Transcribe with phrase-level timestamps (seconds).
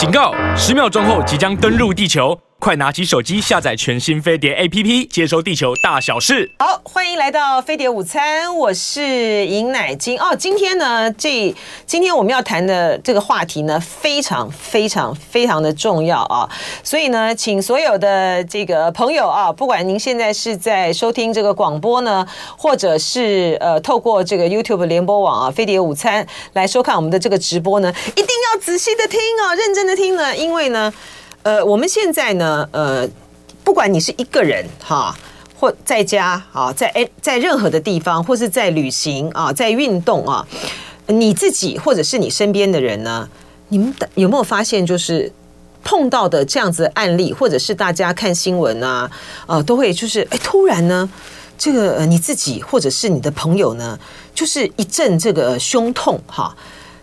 [0.00, 0.32] 警告！
[0.56, 2.34] 十秒钟后即将登陆地球。
[2.60, 6.50] 快拿起手机下载全新飞碟 APP，接收地球大小事。
[6.58, 10.36] 好，欢迎来到飞碟午餐，我是尹乃菁哦。
[10.38, 11.54] 今天呢，这
[11.86, 16.46] 今天我们要谈的这个话题呢，非常非常非常的重要啊。
[16.84, 30.92] 所以呢，请所有的这个朋友啊，不管您现在是在收听这个广播呢，或者是呃透过这个 YouTube 联播网啊，飞碟午餐来收看我们的这个直播呢，一定要仔细的听哦，认真的听呢，因为呢。
[31.42, 33.08] 呃，我们现在呢，呃，
[33.64, 35.16] 不管你是一个人哈，
[35.58, 40.46] 或在家啊，在哎，在任何的地方，或是在旅行啊，在运动啊，
[41.06, 43.26] 你自己或者是你身边的人呢，
[43.68, 45.32] 你们有没有发现，就是
[45.82, 49.10] 碰到的这样子的案例，或者是大家看新闻啊，
[49.46, 51.08] 呃，都会就是哎，突然呢，
[51.56, 53.98] 这个你自己或者是你的朋友呢，
[54.34, 56.54] 就是一阵这个胸痛哈。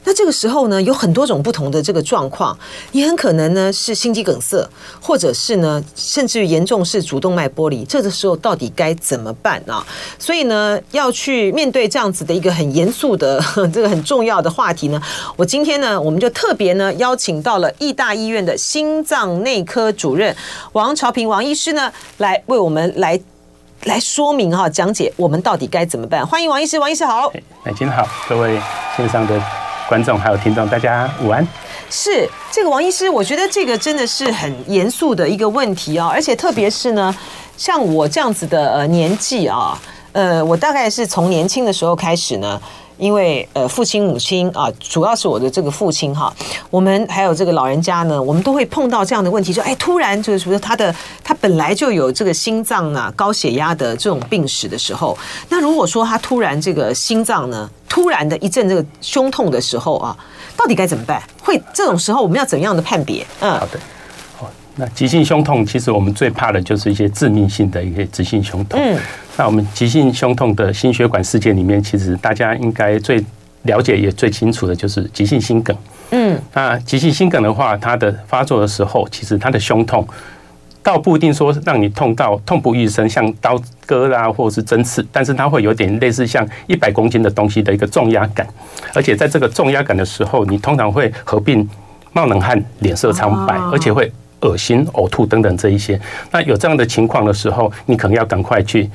[0.07, 2.57] 那这个时候呢，有很多种不同的这个状况，
[2.93, 4.65] 也很可能呢是心肌梗塞，
[5.01, 7.83] 或者是呢，甚至于严重是主动脉剥离。
[7.83, 9.85] 这个时候到底该怎么办啊？
[10.17, 15.01] 所以呢，要去面对这样子的一个很严肃的 这个很重要的话题呢，
[15.35, 20.33] 我今天呢，我们就特别呢邀请到了义大医院的心脏内科主任
[20.71, 23.19] 王朝平王医师呢，来为我们来
[23.83, 26.25] 来说明哈，讲解我们到底该怎么办。
[26.25, 27.29] 欢迎王医师，王医师好。
[27.65, 28.57] 乃菁好，各位
[28.95, 29.56] 线上的。
[29.87, 31.47] 观众还有听众，大家午安。
[31.89, 37.15] 是这个王医师，我觉得这个真的是很严肃的一个问题哦，而且特别是呢，
[37.55, 39.79] 像我这样子的呃年纪啊，
[40.11, 42.61] 呃，我大概是从年轻的时候开始呢。
[42.97, 46.33] 因为呃，父亲母亲啊，主要是我的这个父亲哈，
[46.69, 55.17] 我们还有这个老人家呢，我们都会碰到这样的问题，就哎，突然就是说他的他本来就有这个心脏啊高血压的这种病史的时候，
[55.49, 60.17] 那如果说他突然这个心脏呢，突然的一阵这个胸痛的时候啊，
[60.55, 61.21] 到底该怎么办？
[61.41, 63.25] 会这种时候我们要怎样的判别？
[63.39, 63.79] 嗯，好的。
[64.79, 68.79] 那急性胸痛，其实我们最怕的就是一些致命性的一些急性胸痛。
[68.79, 68.95] 嗯，
[69.35, 73.23] 那我们急性胸痛的心血管事件里面，其实大家应该最
[73.63, 75.75] 了解也最清楚的就是急性心梗。
[76.11, 80.07] 嗯，那急性心梗的话，它的发作的时候，其实它的胸痛
[80.83, 88.47] 倒不一定说让你痛到痛不欲生，像刀割啦或者是针刺，但是它会有点类似像一百公斤的东西的一个重压感，
[88.93, 91.67] 而且在这个重压感的时候，你通常会合并
[92.13, 94.11] 冒冷汗、脸色苍白，而且会。
[94.41, 95.99] 恶心、呕吐等等这一些，
[96.31, 98.89] 那有这样的情况的时候，你可能要赶快去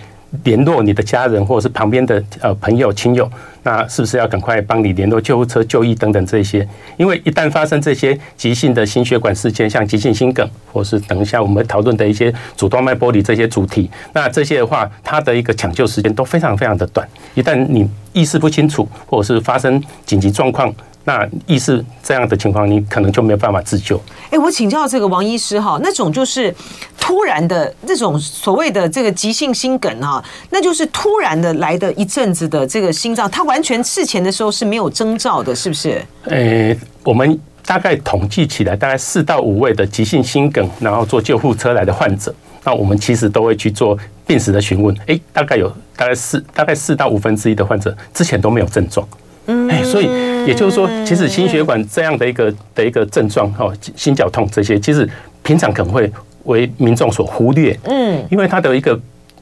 [0.44, 3.30] 联络你的家人或者是旁边的呃朋友亲友，
[3.64, 6.66] 那是不是要赶快帮你联络救护车就医等等这些？
[6.96, 17.06] 因为一旦发生这些急性的心血管事件，像急性心梗，或是等一下我们讨论的一些主动脉剥离这些主题，那这些的话，它的一个抢救时间都非常非常的短。
[17.34, 20.72] 一旦你意识不清楚，或者是发生紧急状况。
[21.04, 24.00] 那意思这样的情况，你可能就没有办法自救。
[24.30, 26.54] 哎，我请教这个王医师哈，那种就是
[26.98, 36.00] 突然的这种所谓的这个急性心梗哈，那就是突然的来的一阵子的这个心脏，它完全事前的时候是没有征兆的，是不是？
[36.24, 36.74] 呃，
[37.04, 44.96] 我们大概统计起来，大概四到五位的急性心梗，然后坐救护车来的患者，那我们其实都会去做病史的询问。
[45.08, 49.06] 哎，大概有大概四大概四到五分之一的患者之前都没有症状。
[49.46, 50.06] 嗯，哎，所以
[50.46, 55.08] 也就是说，其实心血管这样的一个的一个症状，哦，心绞痛这些，其实
[55.42, 56.10] 平常可能会
[56.44, 57.78] 为民众所忽略。
[57.84, 58.98] 嗯，因为它的一个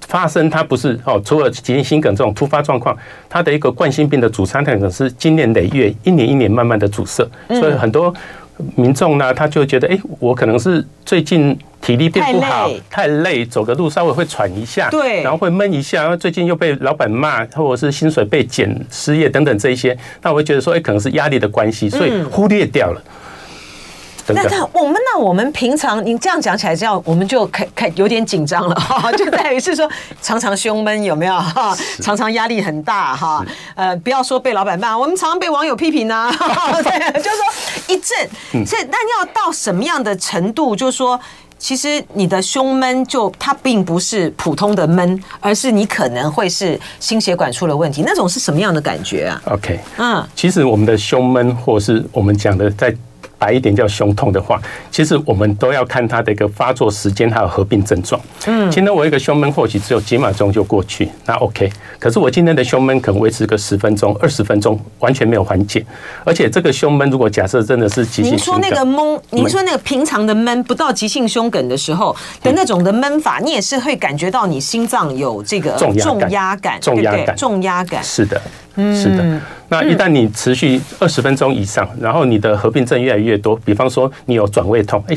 [0.06, 2.96] 发生，它不是哦，除了急性心梗这种突发状况，
[3.28, 8.14] 它的一个冠心病的阻塞，它可能是经年累月、一年一年慢慢的阻塞，所以很多。
[8.76, 23.02] 民众呢，他就觉得，哎，我可能是最近体力变不好，太累，走个路稍微会喘一下，对，然后会闷一下，然后最近又被老板骂，或者是薪水被减、失业等等这一些，那我会觉得说，哎，可能是压力的关系，所以忽略掉了。
[24.32, 29.90] 那那我们那我们平常你这样讲起来，这样我们就开开有点紧张了哈， 就在于是说
[30.22, 31.76] 常常胸闷有没有哈？
[32.00, 33.44] 常常压力很大哈。
[33.74, 36.30] 呃，不要说被老板骂，我们常常被网友批评呢。
[36.30, 37.44] 对，就是说
[37.90, 40.76] 一阵，这那要到什么样的程度？
[40.76, 41.20] 就是说，
[41.58, 48.02] 其实你的胸闷就它并不是普通的闷，而是你可能会是心血管出了问题。
[48.06, 52.94] 那种是什么样的感觉啊？OK，嗯，其实我们的胸闷，或是我们讲的在。
[53.40, 54.60] 白一点叫胸痛的话，
[54.90, 58.20] 其实我们都要看它的一个发作时间，还有合并症状。
[58.46, 61.72] 嗯，今天我一个胸闷或许只有几秒钟就过去，那 OK。
[61.98, 65.82] 可是我今天的胸闷可能维持个十分钟、二十分钟，完全没有缓解。
[66.22, 78.04] 而且这个胸闷，如果假设真的是急性，您说那个闷，您说那个平常的闷，不到急性胸梗的时候的那种的闷法，你也是会感觉到你心脏有这个重压感、重压感、重压感。
[78.04, 78.40] 是的，
[78.76, 79.40] 是的。
[79.68, 85.16] 那一旦你持续二十分钟以上，然后你的合并症越来越多，比方说你有转胃痛，哎，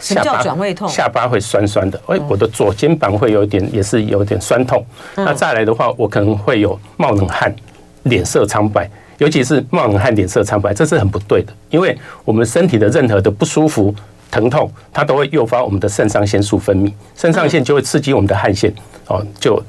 [0.00, 0.88] 什么叫转胃痛？
[0.88, 4.82] 下巴会酸酸的，哎，我的左肩膀会有点，也是有点酸痛。
[5.16, 7.54] 那再来的话，我可能会有冒冷汗，
[8.04, 8.88] 脸色苍白，
[9.18, 11.94] 尤其是冒冷汗、脸色苍白，这是很不对的，因为
[12.24, 13.94] 我们身体的任何的不舒服、
[14.30, 18.72] 疼痛，它都会诱发我们的肾上腺素分泌，肾上腺就会刺激我们的汗腺，
[19.08, 19.62] 哦，就。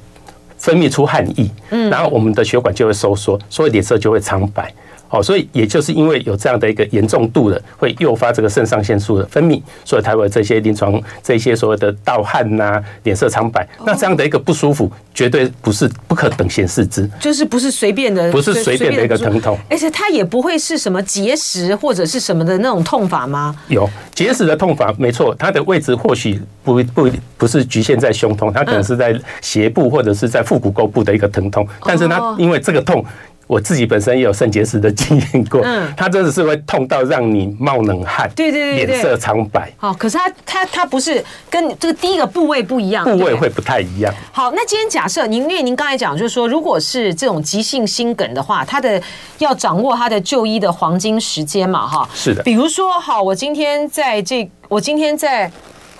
[0.61, 1.49] 分泌出汗液，
[1.89, 4.71] 然后我们的血管就会收缩，所以脸色就会苍白。
[5.11, 13.67] 哦，所以也就是因为有这样的一个严重度的，会诱发这个肾上腺素的分泌，所以才会这些临床这些所谓的盗汗呐、脸色苍白。
[13.85, 23.53] 那这样的一个不舒服，绝对不是不可等闲视之，就是不是随便的，不是随便的一个疼痛，而且它也不会是什么结石或者是什么的那种痛法吗？
[23.67, 33.03] 有结石的痛法，没错，它的位置或许不不不是局限在胸痛，它可能是在斜部或者是在腹股沟部的一个疼痛，但是它因为这个痛。
[33.51, 39.69] 我自己本身也有肾结石的经验过，嗯，它真的是会痛到让你冒冷汗，对对对，脸色苍白。
[39.75, 44.13] 好，可是它它它不是跟这个第一个部位不一样，部位会不太一样。
[44.31, 49.01] 好，那今天假设您因为您刚才讲就是说，如果是这种急性心梗的话，它的
[49.39, 52.41] 要掌握它的就医的黄金时间嘛，哈，是的。
[52.43, 55.51] 比如说，好，我今天在这，我今天在。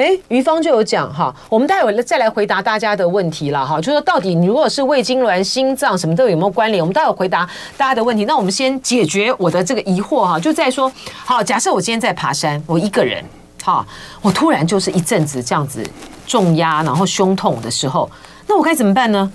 [0.02, 6.82] 哎，于芳就有讲哈，我们待会再来回答大家的问题了哈，就说到底你如果是胃痉挛、心脏什么都有没有关联？
[6.82, 8.26] 我们待会回答大家的问题。
[8.26, 10.92] 那我们先解决我的这个疑惑哈，就在说，
[11.24, 13.24] 好，假设我今天在爬山，我一个人，
[13.64, 13.86] 哈，
[14.24, 15.88] 我突然就是一阵子这样子
[16.26, 18.10] 重压，然后胸痛的时候，
[18.48, 19.32] 那我该怎么办呢？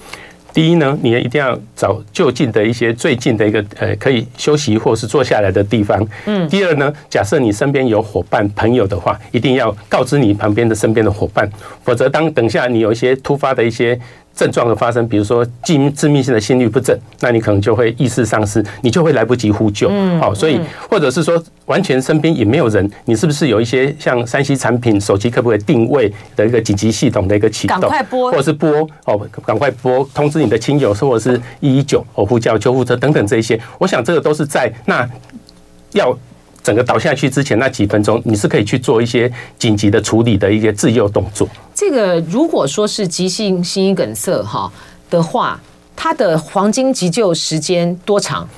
[0.57, 6.03] 第一呢，你一定要找就近的一些最近的一个呃可以休息或是坐下来的地方。
[6.25, 6.49] 嗯。
[6.49, 11.47] 第二呢，假设你身边有伙伴朋友的话，一定要告知你旁边的身边的伙伴，
[11.85, 14.01] 否则当等下你有一些突发的一些。
[14.37, 19.91] 症状的发生，比如说致致命性的心律不整，那你可能就会意识丧失，你就会来不及呼救。
[20.21, 20.61] 好，所以
[20.91, 27.81] 或者是说完全身边也没有人，你是不是有一些像 3C 产品、手机可不可以定位的一个紧急系统的一个启动？
[27.81, 33.59] 赶快拨，或者是拨哦，赶快拨通知你的亲友，或者是一一九哦，呼叫救护车等等这些。
[33.79, 35.09] 我想这个都是在那
[35.93, 36.17] 要。
[36.67, 41.49] 整个倒下去之前那几分钟，你是可以去做一些紧急的处理的一些自救动作。
[41.73, 44.69] 这个如果说是急性心肌梗塞哈
[45.09, 45.61] 的话，
[45.95, 48.49] 它的黄金急救时间多长？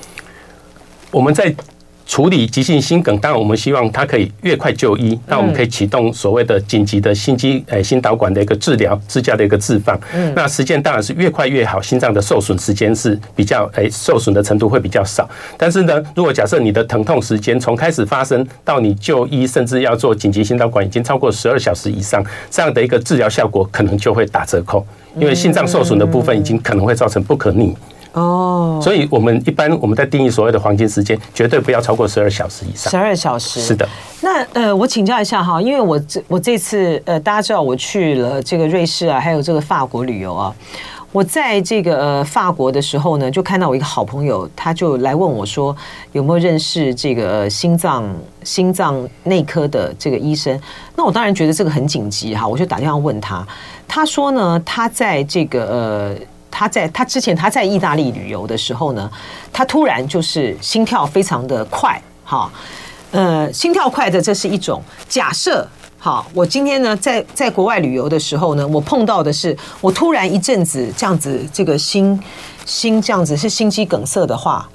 [1.11, 1.55] 我们在。
[2.09, 9.97] 处理急性心梗，当然我们希望它可以越快就医，那我们可以启动所谓的紧急的心肌诶心导管的一个治疗支架的一个置放。
[10.15, 15.29] 嗯，那时间当然是越快越好，心脏的受损时间是比较诶受损的程度会比较少。
[15.55, 24.83] 但是呢，如果假设你的疼痛时间从开始发生到你就医，甚至要做紧急心导管已经超过十二小时以上，这样的一个治疗效果可能就会打折扣，
[25.15, 27.75] 因为心脏受损的部分已经可能会造成不可逆。
[28.13, 32.89] 哦，所以我们一般我们在定义所谓的黄金时间，绝对不要超过十二小时以上。
[32.89, 33.87] 十二小时，是的。
[34.21, 40.55] 那呃，我请教一下哈，因为我这我这次呃，大家知道我去了这个瑞士啊，还有这个法国旅游啊。
[41.11, 45.75] 我在这个呃法国的时候呢，就看到我一个好朋友，他就来问我说，
[46.11, 48.11] 有没有认识这个心脏
[48.43, 50.59] 心脏内科的这个医生？
[50.95, 53.47] 那我当然觉得这个很紧急哈，我就打电话问他，
[53.87, 56.15] 他说呢，他在这个呃。
[56.51, 59.09] 他在他之前他在意大利旅游的时候呢，
[59.53, 62.51] 他突然就是心跳非常的快，哈，
[63.11, 65.67] 呃，心跳快的这是一种假设，
[65.97, 72.19] 好，我今天呢在在国外旅游的时候呢，我碰到的是我突然一阵子这样子，这个心
[72.65, 74.67] 心这样子是心肌梗塞的话，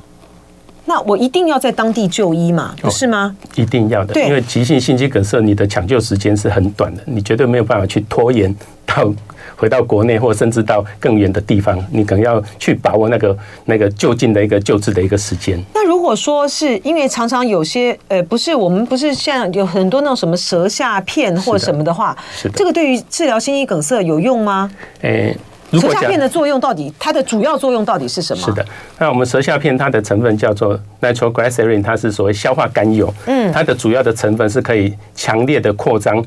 [0.85, 3.37] 那我一定要在当地就医嘛，不是吗？
[3.41, 8.55] 哦，一定要的，因为急性心肌梗塞你的抢救时间是很短的，你绝对没有办法去拖延
[8.87, 9.13] 到。
[9.57, 15.63] 回到国内，或甚至到更远的地方，你可能要去把握那个那个就近的一个救治的一个时间。
[15.75, 24.71] 那如果说是因为常常有些呃，不是我们不是像有很多那种什么舌下片或什么的话，是的，这个对于治疗心肌梗塞有用吗？
[25.03, 25.37] 诶，
[25.73, 28.45] 舌下片的作用到底它的主要作用到底是什么？
[28.45, 28.65] 是的，
[28.99, 36.25] 那我们舌下片它的成分叫做 nitroglycerin，它是所谓消化甘油，嗯，它的主要的成分是可以强烈的扩张。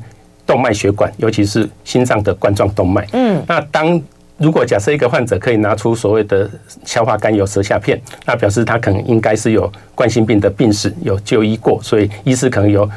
[0.48, 3.06] 动脉血管，尤其是心脏的冠状动脉。
[3.12, 4.00] 嗯，那当
[4.38, 6.50] 如果假设一个患者可以拿出所谓的
[6.86, 12.88] 消化甘油舌下片，那表示他可能应该是有冠心病的病史，有就医过，所以医师可能有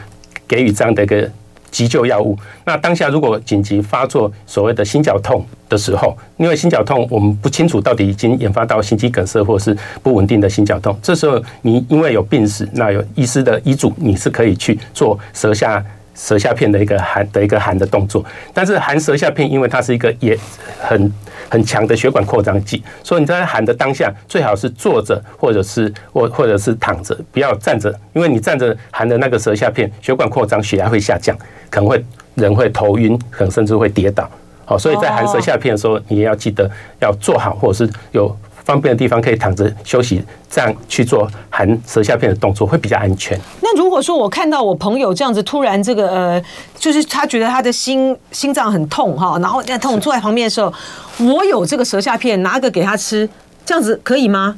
[0.48, 1.30] 给予这样的一个
[1.70, 2.38] 急救药物。
[2.64, 15.84] 那当下如果紧急发作所谓的心绞痛的时候，因为心绞痛我们不清楚到底已经引发到心肌梗塞或是不稳定的心绞痛，这时候你因为有病史，那有医师的医嘱，你是可以去做舌下。
[16.14, 20.38] 舌下片的一个含的一个含的动作，但是含舌下片，因为它是一个也
[20.80, 21.12] 很
[21.50, 31.36] 很强的血管扩张剂，所以你在含的当下最好是坐着或者是或或者是躺着，不要站着，因为你站着含的那个舌下片，血管扩张，血压会下降，
[31.70, 34.30] 可能会人会头晕，可能甚至会跌倒。
[34.66, 38.36] 好，所以在含舌下片的时候，你也要记得要坐好，或者是有。
[38.64, 43.40] 方便的地方可以躺着休息，这样去做含舌下片的动作会比较安全。
[43.62, 46.44] 那如果说我看到我朋友这样子突然这个呃，
[46.78, 50.74] 就是他觉得他的心心脏很痛哈，然后在痛坐在旁边的时候，
[51.20, 53.28] 我有这个舌下片，拿个给他吃，
[53.66, 54.56] 这样子可以吗？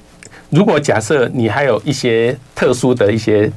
[0.50, 3.52] 如果假设你还有一些特殊的一些。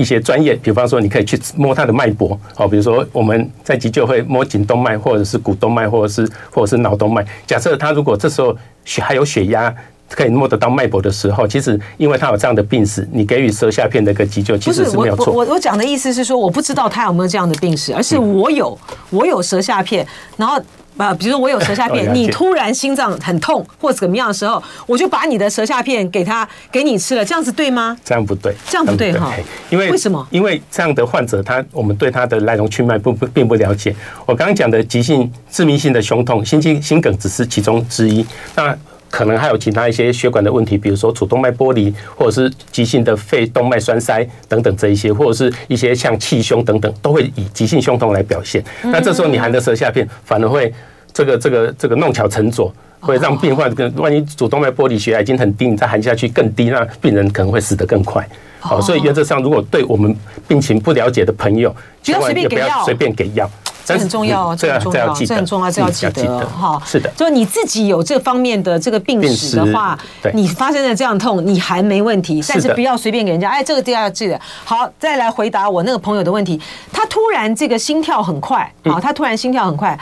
[0.00, 7.24] 一些专业，比方说，你可以去摸他的脉搏，好，比如说我们在急救会摸颈动脉，或者是股动脉，或者是或者是脑动脉。
[7.46, 9.74] 假设他如果这时候血还有血压，
[10.08, 15.32] 可以摸得到脉搏的时候，其实因为他有这样的病史，你给予舌下片的一个急救其实是没有错。
[15.32, 18.78] 我我讲的意思是说，我不知道他有没有这样的病史，而是我有
[19.10, 20.58] 我有舌下片，然后。
[21.04, 27.96] 啊，比如说我有舌下片， 你突然心脏很痛或者怎么样的时候，我就把你的舌下片给他给你吃了，这样子对吗？
[28.04, 29.34] 这样不对，这样不对哈。
[29.70, 30.26] 因为为什么？
[30.30, 33.94] 因为这样的患者他我们对他的来龙去脉不不并不了解。
[34.26, 38.76] 我刚刚讲的急性致命性的胸痛、心肌心梗只是其中之一，那
[39.08, 48.62] 可能还有其他一些血管的问题，比如说主动脉剥离，或者是急性的肺动脉栓塞等等这一些，或者是一些像气胸等等，都会以急性胸痛来表现。
[48.82, 50.72] 那这时候你含的舌下片反而会。
[51.12, 58.26] 这个这个这个弄巧成拙，会让病患跟万一主动脉剥离血压已经很低，你再含下去更低，那病人可能会死得更快。
[58.60, 60.14] 好，所以原则上，如果对我们
[60.46, 63.50] 病情不了解的朋友，千万也不要随便给药，
[63.86, 66.80] 这很重要，这很重要，这很重要，这要记得哈。
[66.84, 69.98] 是的，就是你自己有这方面的这个病史的话，
[70.34, 73.48] 你发生了这样痛，你还没问题，但是不要随便给人家。
[73.48, 74.38] 哎，这个第二记得。
[74.62, 76.60] 好，再来回答我那个朋友的问题，
[76.92, 79.98] 他突然这个心跳很快，好，他突然心跳很快。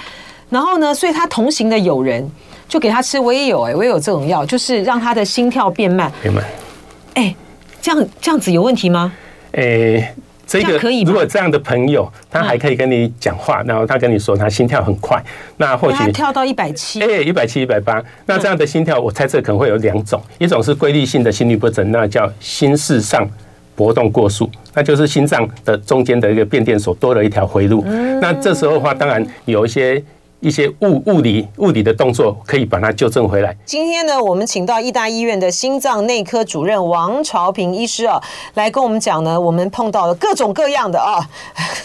[0.51, 2.29] 然后呢，所以他同行的友人
[2.67, 6.11] 就给他吃，我也有哎，我也有这种药，就是让他的心跳变慢。
[6.23, 6.43] 变慢。
[7.15, 7.35] 哎，
[7.83, 9.13] 这样这样子有问题吗？
[9.53, 10.15] 哎，
[10.47, 11.03] 这个可以。
[11.03, 15.23] 如果这样的朋友，他还可以跟你讲话，然后他跟你说他心跳很快，
[15.57, 23.29] 那或许跳到一百七，哎，一百七、一百八，那这样的心跳，我猜测可能会有两种，一种是规律性的心律不整，那叫心室上
[23.75, 27.85] 搏动过速，那就是心脏的中间的一个变电所多了一条回路。
[28.21, 30.03] 那这时候的话，当然有一些。
[30.41, 33.57] 一些物物理物理的动作可以把它纠正回来。
[33.65, 38.23] 今天呢，我们请到义大医院的心脏内科主任王朝平医师啊，
[38.55, 41.29] 来跟我们讲呢，我们碰到了各种各样的啊，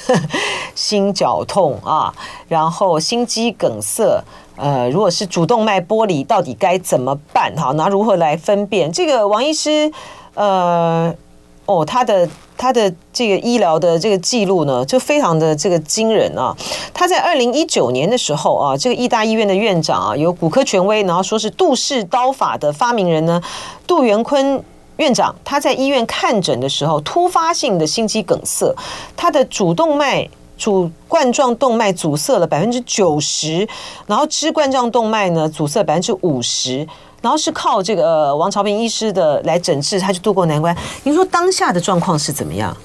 [0.76, 2.14] 心绞痛啊，
[2.48, 4.24] 然后心肌梗塞，
[4.56, 7.52] 呃，如果是主动脉剥离，到底该怎么办？
[7.56, 8.92] 哈，那如何来分辨？
[8.92, 9.92] 这个王医师，
[10.36, 11.14] 呃，
[11.66, 12.30] 哦，他的。
[12.56, 16.56] 他的这个医疗的这个记录呢，就非常的这个惊人啊！
[16.94, 23.42] 他在二零一九年的时候啊，这个义大医院的院长啊，有骨科权威，然后说是杜氏刀法的发明人呢，
[23.86, 24.64] 杜元坤
[24.96, 28.74] 院长，他在医院看诊的时候，突发性的心肌梗塞，
[29.18, 33.68] 他的主动脉主冠状动脉阻塞了百分之九十，
[34.06, 36.88] 然后支冠状动脉呢阻塞百分之五十。
[37.24, 40.76] 然后是靠这个王朝平医师的来诊治，他就度过难关。
[41.04, 42.76] 您说当下的状况是怎么样？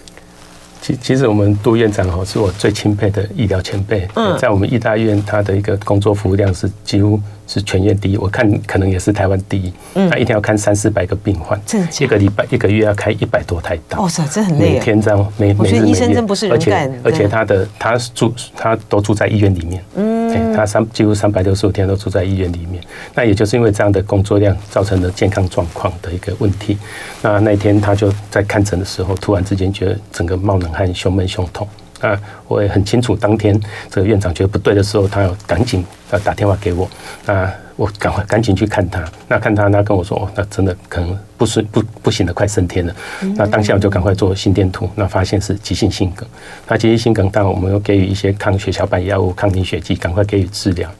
[0.80, 4.08] 其其实我们杜院长哦，是我最钦佩的医疗前辈。
[4.14, 7.20] 嗯，在我们医大医院，他的一个工作服务量是几乎。
[7.48, 9.72] 是全院第一，我看可能也是台湾第一。
[9.94, 11.58] 嗯，他一天要看三四百个病患，
[11.98, 14.02] 一个礼拜一个月要开一百多台刀。
[14.02, 14.74] 哇塞，这很累。
[14.74, 16.88] 每天这样，每我觉得医生真不是人干。
[17.02, 19.82] 而且而且他的他住他都住在医院里面。
[19.96, 22.82] 嗯，他三几乎三百六十五天都住在医院里面。
[23.14, 26.76] 那也就是因为这样的工作量造成的健康状况的一个问题。
[27.22, 31.66] 那那天他就在看诊的时候，突然之间觉得整个冒冷汗、胸闷、胸痛。
[32.00, 33.58] 啊，我也很清楚，当天
[33.90, 36.88] 这个院长觉得不对的时候，他要赶紧要打电话给我。
[37.26, 39.04] 那我赶快赶紧去看他。
[39.28, 42.94] 那看他，他跟我说，哦，那真的可能不是不不行了，快升天了。
[43.36, 46.28] 那当下我就赶快做心电图，那发现是急性心梗。
[46.66, 50.90] 那急性心梗，当然我们又给予一些抗血小板药物、抗凝血剂，赶快给予治疗。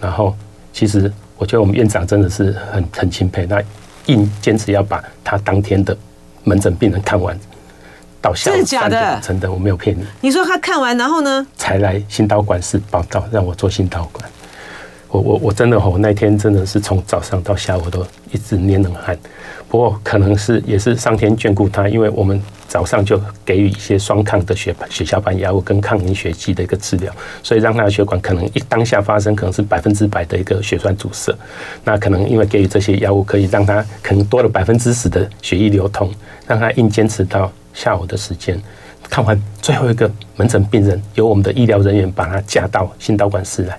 [0.00, 0.36] 然后，
[0.72, 3.60] 其实我觉得我们院长真的是很很钦佩，那
[4.06, 5.96] 硬坚持要把他当天的
[6.44, 7.38] 门诊病人看完。
[8.20, 9.20] 到下午真的假的？
[9.22, 10.04] 真的，我没有骗你。
[10.20, 11.46] 你说他看完，然后呢？
[11.56, 14.28] 才来心导管室报道，让我做心导管。
[15.10, 19.16] 我我我真的吼，那天真的是从早上到下午都一直捏冷汗。
[19.68, 27.10] 不过可能是也是上天眷顾他，因为我们早上就给予一些双抗的血血小板药物跟抗凝血剂的一个治疗，
[27.42, 31.34] 所以让他的血管可能一当下发生可能是百分之百的一个血栓阻塞。
[31.84, 36.12] 那可能因为给予这些药物，可以让他可能多了百分之十的血液流通，
[36.46, 37.50] 让他硬坚持到。
[37.78, 38.60] 下午的时间，
[39.08, 43.78] 看完最后一个门诊病人，由我们的医疗人员把他架到心导管室来，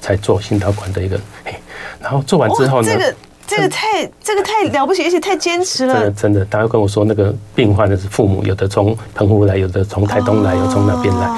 [0.00, 1.20] 才做心导管的一个。
[1.44, 1.54] 嘿，
[2.00, 2.88] 然后做完之后呢？
[2.88, 3.14] 这个
[3.46, 5.92] 这个太这个太了不起，而且太坚持了。
[5.92, 11.28] 真的真的，他会跟我说，那个病患的是父母，有的从澎湖来，有的从台东来，有从那边来。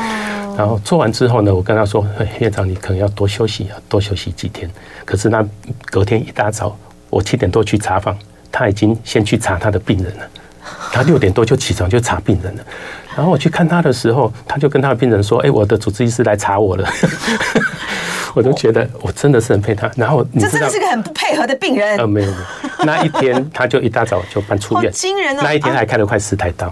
[0.56, 2.06] 然后做完之后呢，我跟他说
[2.38, 4.70] ：“院长，你可能要多休息啊，多休息几天。”
[5.04, 5.44] 可是那
[5.86, 6.78] 隔天一大早，
[7.10, 8.16] 我七点多去查房，
[8.50, 10.22] 他已经先去查他的病人了。
[10.92, 12.64] 他六点多就起床就查病人了。
[13.16, 16.88] 然后我去看他的时候，他就跟他的病人说：“哎，我的主治医师来查我了。
[18.36, 19.90] ”我都觉得我真的是很配他。
[19.96, 21.96] 然后你，这真的是个很不配合的病人。
[21.96, 25.42] 呃，没有没有，那一天他就一大早就搬出院，惊人啊！
[25.42, 26.70] 那一天还开了快十台刀。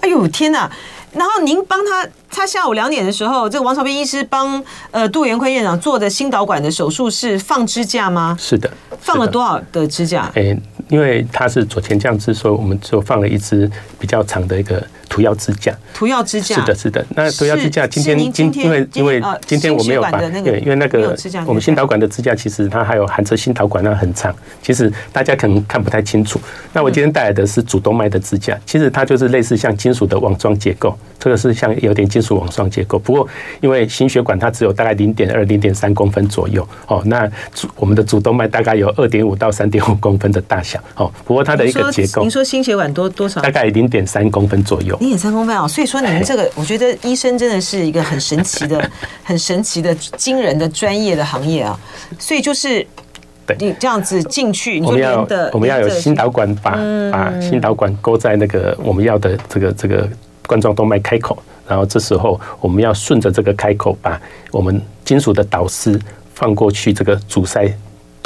[0.00, 0.70] 哎呦天哪！
[1.14, 8.36] 然后您帮他，他下午两点的时候，这个王朝斌医师帮呃杜元坤院长做的心导管的手术是放支架吗？
[8.38, 10.30] 是的，放了多少的支架？
[10.34, 10.54] 哎，
[10.88, 14.84] 因为它是左前降支，所以我们就放了一支比较长的一个。
[15.08, 17.06] 涂药支架，涂药支架是的，是的。
[17.16, 26.40] 那涂药支架今天今因为因为今天我没有把对，因为那个我们心导管的支架其实它还有含着心导管，那很长，其实大家可能看不太清楚。
[26.72, 32.98] 那我今天带来的是主动脉的支架，其实它就是类似像金属的网状结构，这个是像有点金属网状结构。
[32.98, 33.26] 不过
[33.60, 37.28] 因为心血管它只有大概零点二、零点三公分左右哦，那
[37.76, 41.10] 我们的主动脉大概有二点五到三点五公分的大小哦。
[41.24, 43.40] 不过它的一个结构，您说心血管多多少？
[43.40, 44.97] 大概零点三公分左右。
[45.00, 48.90] 零点三公分啊，所以说你们这个，我觉得医生真的是一个很神奇的、
[49.22, 51.78] 很神奇的、惊人的专业的行业啊。
[52.18, 52.86] 所以就是，
[53.58, 56.78] 你这样子进去，我们要我们要有心导管，把
[57.12, 60.08] 把心导管勾在那个我们要的这个这个
[60.46, 66.00] 冠状动脉开口，然后这时候我们要顺着这个开口，把我们金属的导丝
[66.34, 67.72] 放过去，这个阻塞。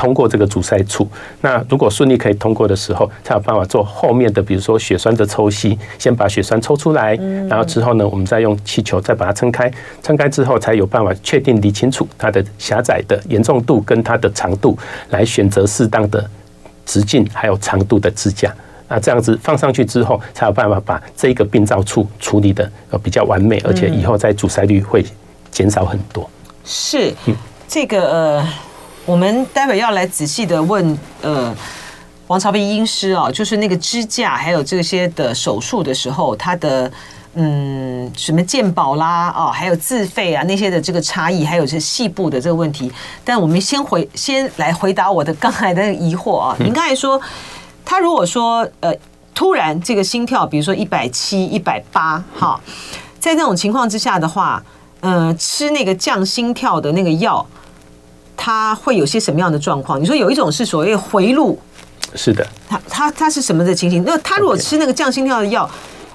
[0.02, 1.06] 通过这个阻塞处，
[1.42, 7.14] 那如果顺利可以通过的时候，才有办法做后面的，比如说血栓的抽吸，先把血栓抽出来，
[7.48, 9.70] 然后之后呢，我们再用气球再把它撑开，
[10.02, 14.76] 撑开之后才有办法确定理清楚它的狭窄的严重度跟它的长度，
[15.10, 16.28] 来选择适当的
[16.84, 18.52] 直径还有长度的支架。
[18.88, 25.06] 那这样子放上去之后，才有办法把这一个病灶处处理的呃比较完美，而且以后在阻塞率会
[25.52, 26.28] 减少很多。
[26.64, 27.14] 是，
[27.68, 28.48] 这个呃。
[29.04, 31.52] 我们待会要来仔细的问，呃，
[32.28, 36.90] 王朝斌医师啊，就是那个支架还有这些的手术的时候，他的
[37.34, 42.92] 嗯什么鉴保啦啊，还有自费啊那些的这个差异，还有这细部的这个问题。
[43.24, 46.56] 但我们先回先来回答我的刚才的疑惑啊。
[46.60, 47.20] 您刚才说，
[47.84, 48.94] 他如果说呃
[49.34, 52.60] 突然这个心跳，比如说一百七、一百八，哈，
[53.18, 54.62] 在那种情况之下的话，
[55.00, 57.44] 呃，吃那个降心跳的那个药。
[58.44, 60.02] 他会有些什么样的状况？
[60.02, 61.56] 你说有一种是所谓回路，
[62.16, 64.02] 是的，他他他是什么的情形？
[64.04, 65.70] 那他如果吃那个降心跳的药，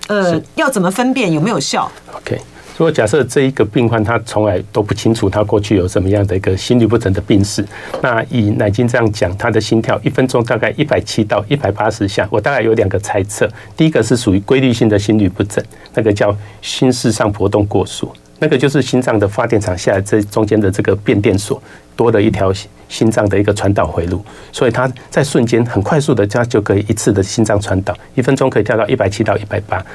[0.07, 2.35] 呃，要怎么分辨有没有效？OK，
[2.77, 7.65] 如果假设这一个病患他从来都不清楚他过去有什么样的一个心律不整的病史，
[8.01, 15.63] 那以乃菁这样讲，他的心跳一分钟大概一百七到一百八十下，我大概有两个猜测，第一个是属于规律性的心律不整，
[15.93, 21.63] 那个叫心室上搏动过速，那个就是心脏的发电厂下来这中间的这个变电所。
[21.97, 22.53] 多了一条
[22.87, 29.85] 心脏的一个传导回路，所以它在瞬间很快速的，它就可以一次的心脏传导，一分钟可以跳到一百七到一百八。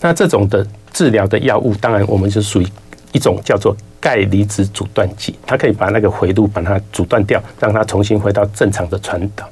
[0.00, 2.66] 那这种的治疗的药物，当然我们就属于
[3.12, 9.48] 一种叫做钙离子阻断剂，它可以把那个回路把它阻断掉，让它重新回到正常的传导。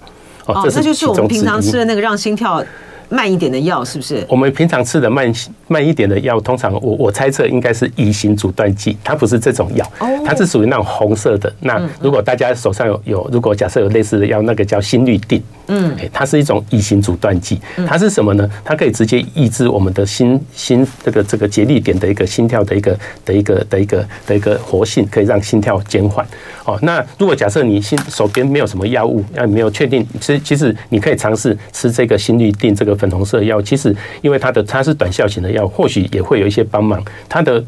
[0.47, 2.65] 哦，这就是我们平常吃的那个让心跳。
[3.11, 4.23] 慢一点的药是不是？
[4.29, 5.33] 我们平常吃的慢
[5.69, 9.89] 慢一点的药，通常我我猜测应该是乙型阻断剂，它不是这种药，
[10.25, 11.51] 它是属于那种红色的。
[11.61, 18.49] 那如果大家手上有有，如果假设有类似的药，那个叫心律定，嗯，它是一种乙型阻断剂，它是什么呢？
[18.65, 26.27] 它可以直接抑制我们的心心这个这个节律点的一个心跳的一个的一个的一个的一个活性，可以让心跳减缓。
[26.67, 32.99] 哦，那如果假设你心手边没有什么药物，那没有确定，其实其实你可以尝试吃这个心律定这个。
[32.99, 37.03] 粉红色药，其实因为它的它是短效型的药，或许也会有一些帮忙。
[37.29, 37.65] 它的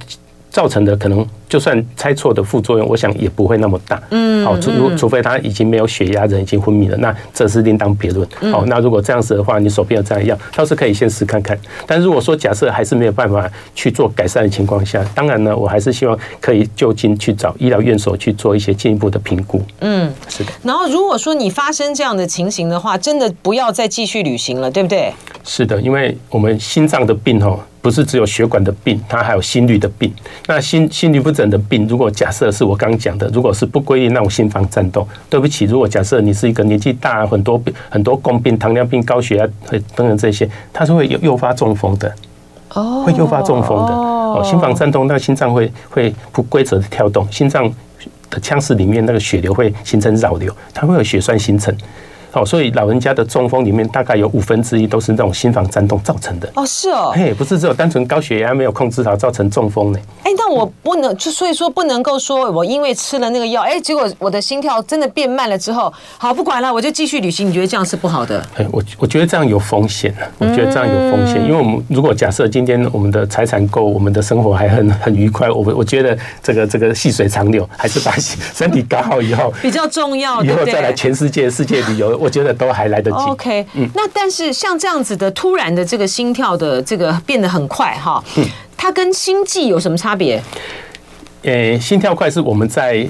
[0.50, 1.26] 造成的可能。
[1.50, 4.00] 就算猜错的副作用，我想也不会那么大。
[4.10, 8.24] 嗯，好，除除非他已经没有血压，人已经昏迷了，那这是另当别论。
[8.52, 11.58] 好，那如果这样子的话，你手边有这样的药，倒是可以先试看看。
[11.88, 19.60] 但如果说假设还是没有办法去做改善的情况下，当然呢，我还是希望可以就近去找医疗院所去做一些进一步的评估。
[19.80, 20.52] 嗯，是的。
[20.62, 25.12] 然后如果说你发生这样的情形的话，真的不要再继续旅行了，对不对？
[25.42, 30.12] 是的，因为我们心脏的病哦，不是只有血管的病，它还有心律的病。
[30.46, 42.14] 那心心律不整的病，如果假设是我刚讲的，如果是不规律那种心房颤动，对不起，如果假设你是一个年纪大、很多病、很多共病、糖尿病、高血压等等这些，它是会诱诱发中风的。
[42.74, 44.42] 哦，会诱发中风的哦。
[44.44, 47.68] 心房颤动，那个心脏会会不规则的跳动，心脏
[48.28, 51.74] 的腔室里面那个血流会形成扰流，它会有血栓形成。
[52.32, 56.50] 哦，所以老人家的中风里面大概有五分之一都是那种心房颤动造成的。
[56.54, 59.98] 哦，是哦，嘿，不是只有单纯高血压没有控制好造成中风呢。
[60.22, 67.48] 哎，那我不能就所以说不能够说我因为吃了那个药，哎，结果我的心跳真的变慢了之后，好不管了，我就继续旅行。
[67.48, 68.44] 你觉得这样是不好的？
[68.56, 78.12] 哎，我我觉得这样有风险，我觉得这样有风险，因为我们如果假设今天我们的财产够，我们的生活还很很愉快，我我觉得这个这个细水长流，还是把
[78.54, 80.42] 身体搞好以后比较重要。
[80.44, 83.16] 以后再来全世界世界旅游，我觉得都还来得及。
[83.16, 88.22] OK，嗯，那但是像这样子的突然的这个心跳的这个变得很快哈，
[88.76, 90.42] 它跟心悸有什么差别？
[91.42, 93.08] 呃，心跳快是我们在。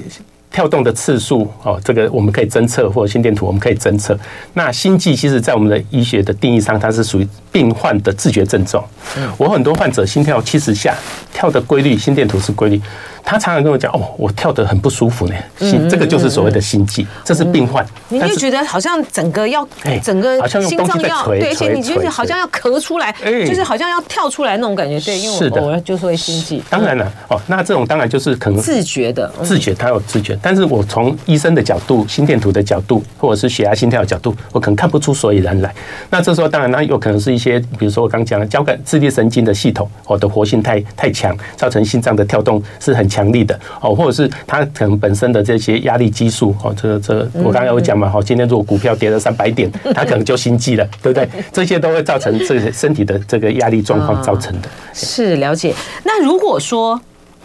[0.53, 4.19] 跳动的次数哦，这个我们可以侦测，或者心电图我们可以侦测。
[4.53, 8.83] 那心悸其实，在我们的医学的定义上，它是属于病患的自觉症状。
[9.37, 10.93] 我很多患者心跳七十下，
[11.31, 12.81] 跳的规律，心电图是规律。
[13.23, 17.85] 他常常跟我讲：“哦，我跳得很不舒服呢。”心这个就是所谓的心悸，这是病患。
[18.09, 19.67] 你就觉得好像整个要，
[20.03, 23.13] 整个心脏要对，而且你就是好像要咳出来，
[23.45, 24.99] 就是好像要跳出来那种感觉。
[24.99, 26.61] 对，因为我我就是会心悸。
[26.69, 30.37] 当然了，哦，那这种当然就是可能自觉的，自觉，他有自觉。
[30.41, 35.73] 但是我从医生的角度、心电图的角度，或者是血压、心跳的角度，我可能看不出所以然来。
[36.09, 51.27] 那这时候当然，那有可能是一些，比如说我刚讲的交感、自律神经的系统，我的活性太太强，造成心脏的跳动是很强力的哦，或者是它可能本身的这些压力激素哦，这个这个我刚刚有讲嘛，好，今天如果股票跌了三百点， 它可能就心悸了，对不对？
[51.51, 54.69] 这些都会造成这个身体的这个压力状况造成的。
[54.93, 55.75] 是了解。
[56.05, 56.99] 那如果说，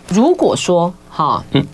[0.09, 1.66] 如果说，哈，嗯。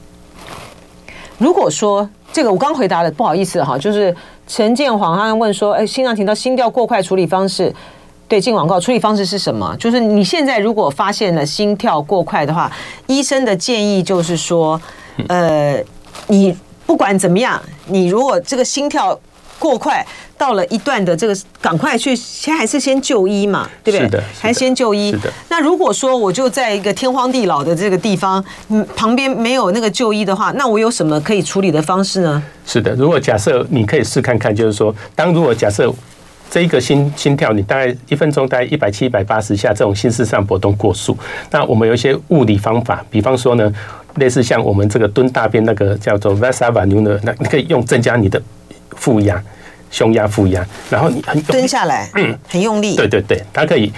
[1.39, 4.15] 如果说这个我刚回答了，不好意思哈，就是
[4.47, 7.75] 陈建煌他问说，哎，心脏停到心跳过快处理方式，
[8.33, 9.77] 对，进广告处理方式是什么？
[9.79, 12.73] 就是你现在如果发现了心跳过快的话，
[13.07, 14.81] 医生的建议就是说，
[15.29, 15.79] 呃，
[16.29, 19.21] 你不管怎么样，你如果这个心跳。
[19.59, 20.05] 过快
[20.37, 24.07] 到了一段的这个，赶快去先还是先就医嘛，对不对？
[24.07, 25.15] 是的，还先就医。
[25.49, 32.43] 那如果说我就在一个天荒地老的这个地方，嗯，旁边没有那个就医的话，那我有什么可以处理的方式呢？
[32.67, 35.95] 是的，如果假设你可以试看看，就是说，当如果假设
[36.53, 41.17] 这一个心心跳，你大概一分钟大概一百七、一百八十下这种心室上搏动过速，
[41.51, 43.73] 那我们有一些物理方法，比方说呢，
[44.17, 48.41] 类似像我们这个蹲大便那个叫做 Valsalva 的，那你可以用增加你的。
[48.95, 49.43] 负压，
[49.91, 52.95] 胸压、负压，然后你很蹲下来，嗯，很用力。
[52.95, 53.91] 对对对，它可以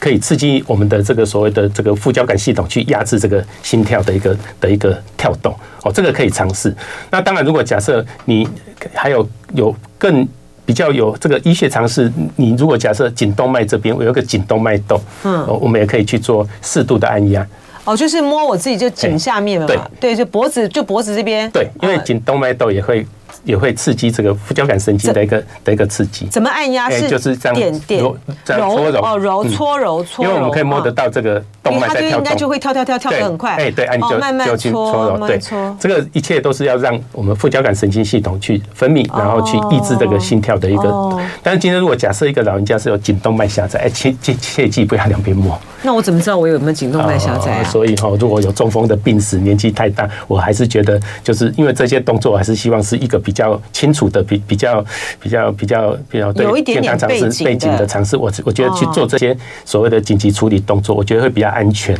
[0.00, 5.54] 可以刺激我们的这个所谓的这个副交感系统去压制这个心跳的一个的一个跳动。
[5.82, 6.74] 哦，这个可以尝试。
[7.10, 8.48] 那当然，如果假设你
[8.94, 10.26] 还有有更
[10.68, 17.46] 比较有这个医学常识，你如果假设颈动脉这边我有个颈动脉窦，嗯，我们也可以去做适度的按压。
[17.84, 21.50] 哦，就是摸我自己就颈下面嘛，对对，就脖子就脖子这边。
[21.52, 23.06] 对，因为颈动脉窦也会。
[23.44, 26.26] 也会刺激这个副交感神经的一个的一个刺激。
[26.26, 26.90] 怎么按压？
[26.90, 30.24] 是就是这样点点揉搓揉哦，揉搓揉搓。
[30.24, 33.56] 因为我们可以摸得到这个动脉在跳动，它就应该就会跳跳跳跳的很快。
[33.56, 35.26] 哎，对，按就慢慢去搓揉。
[35.26, 35.38] 对，
[35.78, 41.18] 这个一切都是要让我们副交感神经系统去分泌，然后去抑制这个心跳的一个。
[41.42, 45.58] 但是今天如果假设一个老人家是有颈动脉狭窄，哎，切切切记不要两边摸。
[45.82, 47.64] 那我怎么知道我有没有颈动脉狭窄啊？
[47.64, 53.37] 所以哈，如果有中风的病史，年纪太大，我还是觉得就是因为这些动作，还是希望是一个比较
[53.72, 54.84] 清楚的、比比较
[55.20, 58.16] 比较比较比较对健康常识背景的尝试。
[58.16, 61.98] 我我觉得去做这些所谓的紧急处理动作，我觉得会比较安全。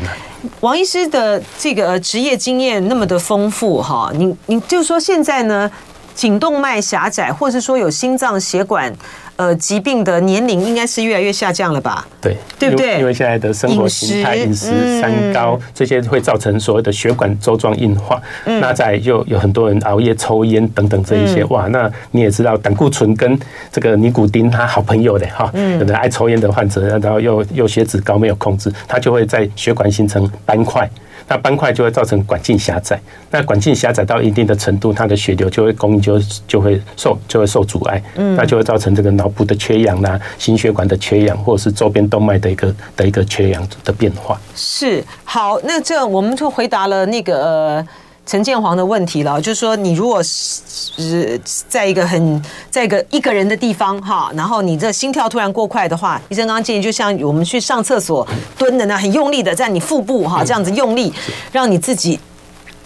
[0.61, 5.71] 王医师的这个职业经验那么的丰富哈，你你就说现在呢，
[6.15, 8.93] 颈动脉狭窄，或者是说有心脏血管。
[9.39, 12.05] 呃，疾病的年龄应该是越来越下降了吧？
[12.21, 12.99] 对，对不对？
[12.99, 18.21] 因为现在的生活形态、饮食、三高这些会造成所谓的血管周状硬化。
[18.45, 23.39] 那在又有很多人熬夜、抽烟等等这一些，哇，那你也知道，胆固醇跟
[23.71, 25.49] 这个尼古丁，他好朋友的哈。
[25.79, 30.91] 有的爱抽烟的患者，然后又又血脂高没有控制，他就会在血管形成斑块。
[31.29, 32.99] 那斑块就会造成管径狭窄，
[33.31, 44.41] 那管径狭窄到一定的程度，它的血流就会供应就就会受就会受阻碍，嗯，那就会造成这个脑部的缺氧啦、心血管的缺氧，或者是周边动脉的一个的一个缺氧的变化。
[44.57, 47.45] 是，好，那这我们就回答了那个。
[47.45, 47.87] 呃
[48.29, 58.25] 陈建煌的问题了，就是说，你如果是在一个很在一个一个人的地方哈，然后你这心跳突然过快的话，医生刚刚建议，就像我们去上厕所
[58.59, 61.13] 蹲的那很用力的在你腹部哈这样子用力，
[61.51, 62.21] 让你自己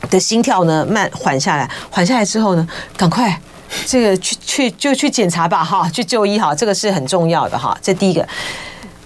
[0.09, 3.37] 的心跳呢慢缓下来，缓下来之后呢，赶快
[3.85, 8.27] 这个去去就去检查吧哈，去就医哈，这个是很重要的哈，这第一个，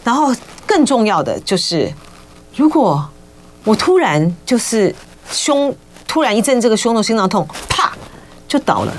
[0.05, 0.33] 然后。
[0.69, 1.89] 更重要的就是，
[2.57, 3.09] 如果
[3.63, 4.93] 我突然就是
[5.31, 5.73] 胸
[6.07, 7.93] 突然一阵这个胸痛、心脏痛，啪
[8.49, 8.93] 就倒了，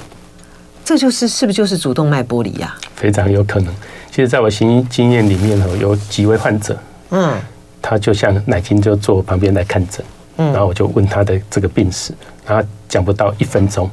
[0.84, 2.76] 这就是是不是就是主动脉剥离呀？
[2.96, 3.74] 非常有可能。
[4.10, 6.78] 其实，在我行医经验里面有几位患者，
[7.12, 7.40] 嗯，
[7.82, 10.04] 他就像奶金就坐我旁边来看诊，
[10.38, 12.14] 嗯，然后我就问他的这个病史，
[12.46, 13.90] 然后讲不到一分钟，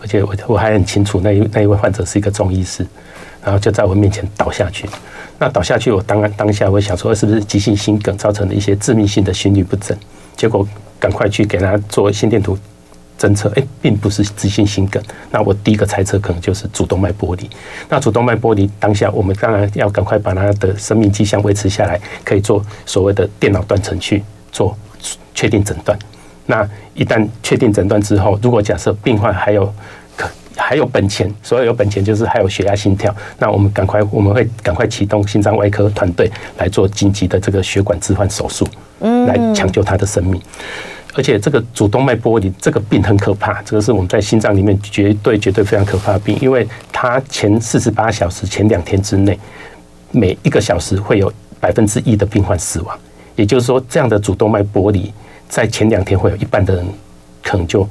[0.00, 2.86] 而且我我还很清楚那一那一位患者是一个中医师，
[3.44, 4.88] 然后就在我面前倒下去。
[5.38, 9.96] 那倒下去，我当然当下我想说，是不是急性心梗造成的一些致命性的心律不整？
[10.38, 10.66] 结果
[10.98, 12.56] 赶快去给他做心电图
[13.18, 15.02] 侦测，哎，并不是急性心梗。
[15.32, 17.50] 那我第一个猜测可能就是主动脉剥离。
[17.88, 24.22] 那主动脉剥离当下，我们当然要赶快把他的生命迹象维持下来，可以做所谓的电脑断层去
[24.52, 24.78] 做
[25.34, 25.98] 确定诊断。
[26.46, 29.70] 那一旦确定诊断之后，如果假设病患还有
[30.58, 33.14] 还有本钱，所谓有本钱就是还有血压、心跳。
[33.38, 38.66] 那我们赶快，我们会赶快启动心脏外科团队来做紧急的这个血管置换手术，
[39.00, 40.42] 来抢救他的生命。
[41.14, 49.38] 而且这个主动脉剥离这个病很可怕，这个是我们在心脏里面绝对绝对非常可怕的病，因为它前四十八小时、前两天之内，
[50.10, 52.98] 每一个小时会有百分之一的病患死亡。
[53.36, 55.12] 也就是说，这样的主动脉剥离，
[55.48, 56.86] 在前两天会有一半的人
[57.42, 57.88] 可能就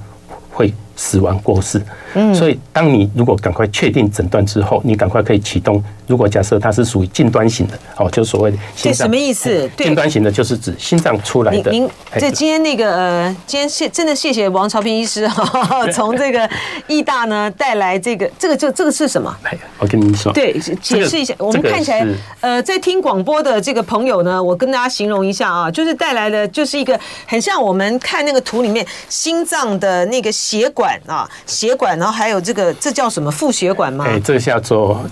[0.51, 0.73] 会。
[0.97, 1.81] 死亡过世，
[2.15, 5.81] 嗯所以当你如果赶快确定诊断之后，你赶快可以启动。
[6.07, 9.05] 如果假设它是属于近端型的，哦，就所谓的心脏。
[9.05, 9.69] 什么意思？
[9.77, 11.69] 近端型的就是指心脏出来的。
[11.69, 16.49] 您，这今天那个呃，今天谢真的谢谢王朝平医师哈， 从这个
[16.87, 19.35] 医大呢带来这个这个这这个是什么？
[19.79, 21.35] 我跟您说，对，解释一下。
[21.37, 22.07] 我们看起来
[22.39, 34.05] 呃，在听广播的这个朋友呢，我跟大家形容一下啊，就是带来的就是一个很像我们看那个图里面心脏的那个血管啊，血管，然后还有这个这叫什么副血管吗？
[34.07, 35.03] 哎，这个叫做。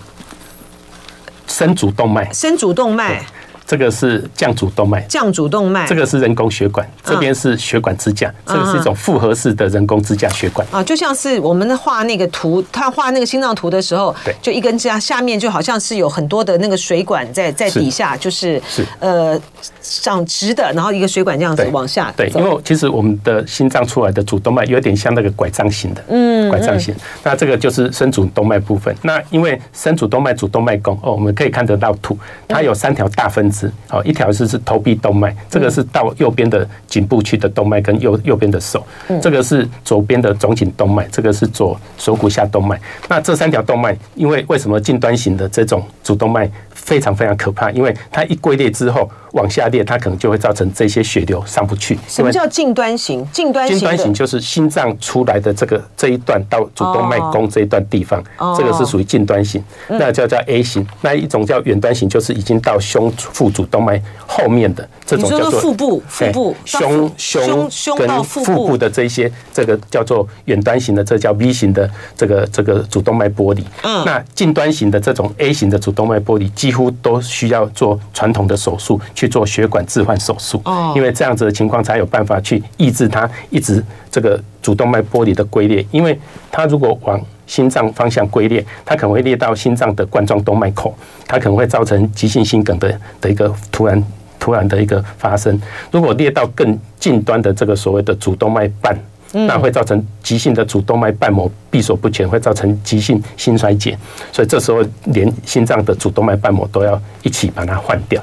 [1.48, 3.24] 深主动脉，深主动脉。
[3.68, 10.66] 这个是降主动脉，降主动脉，这个是人工血管，这边是血管支架，这个是一种复合式的人工支架血管。
[10.72, 18.86] 啊，就像是我们画那个图，他画那个心脏图的时候，对，就一根支架，下面就好像是有很多的那个水管在在底下，就是是。
[19.00, 19.40] 呃
[19.82, 33.55] 长直的，然后一个水管这样子往下，对，因为其实我们的心脏出来的主动脉有点像那个拐杖型的，嗯，拐杖型，那这个就是深主动脉部分，那因为深主动脉、主动脉弓哦，我们可以看得到图，它有三条大分。
[33.88, 38.86] 好，一条是是头臂动脉，这个是到右边的颈部区的动脉跟右右边的手，
[39.22, 42.80] 这个是左边的总颈动脉，这个是左锁骨下动脉。
[43.08, 46.50] 那这三条动脉，因为为什么近端型的这种主动脉？
[46.72, 51.98] 非常非常可怕，因为它一龟裂之后往下裂，它可能就会造成这些血流上不去。
[52.08, 53.26] 什么叫近端型？
[53.32, 58.22] 近端型，近端型就是心脏出来的这个这一段到主动脉弓这一段地方，
[58.58, 59.64] 这个是属于近端型。
[59.88, 73.64] 那叫叫 A 型，那一种叫远端型，就是已经到胸腹主动脉后面的这种叫做腹部、腹部、胸胸胸跟腹部的这些，这个叫做远端型的，这叫 V 型的这个这个主动脉剥离。
[73.84, 80.62] 嗯，那近端型的这种 A 型的主动脉剥离，几几乎都需要做传统的手术去做血管置换手术，
[80.96, 86.20] 因为这样子的情况才有办法去抑制它一直这个主动脉剥离的龟裂，因为
[86.52, 90.96] 它如果往心脏方向龟裂，它可能会裂到心脏的冠状动脉口，
[91.28, 94.04] 它可能会造成急性心梗的的一个突然
[94.40, 95.60] 突然的一个发生。
[95.92, 98.98] 如果裂到更近端的这个所谓的主动脉瓣。
[99.36, 103.98] 那会造成急性的主动脉瓣膜闭锁不全，会造成急性心衰竭，
[104.32, 108.22] 所以这时候连心脏的主动脉瓣膜都要一起把它换掉。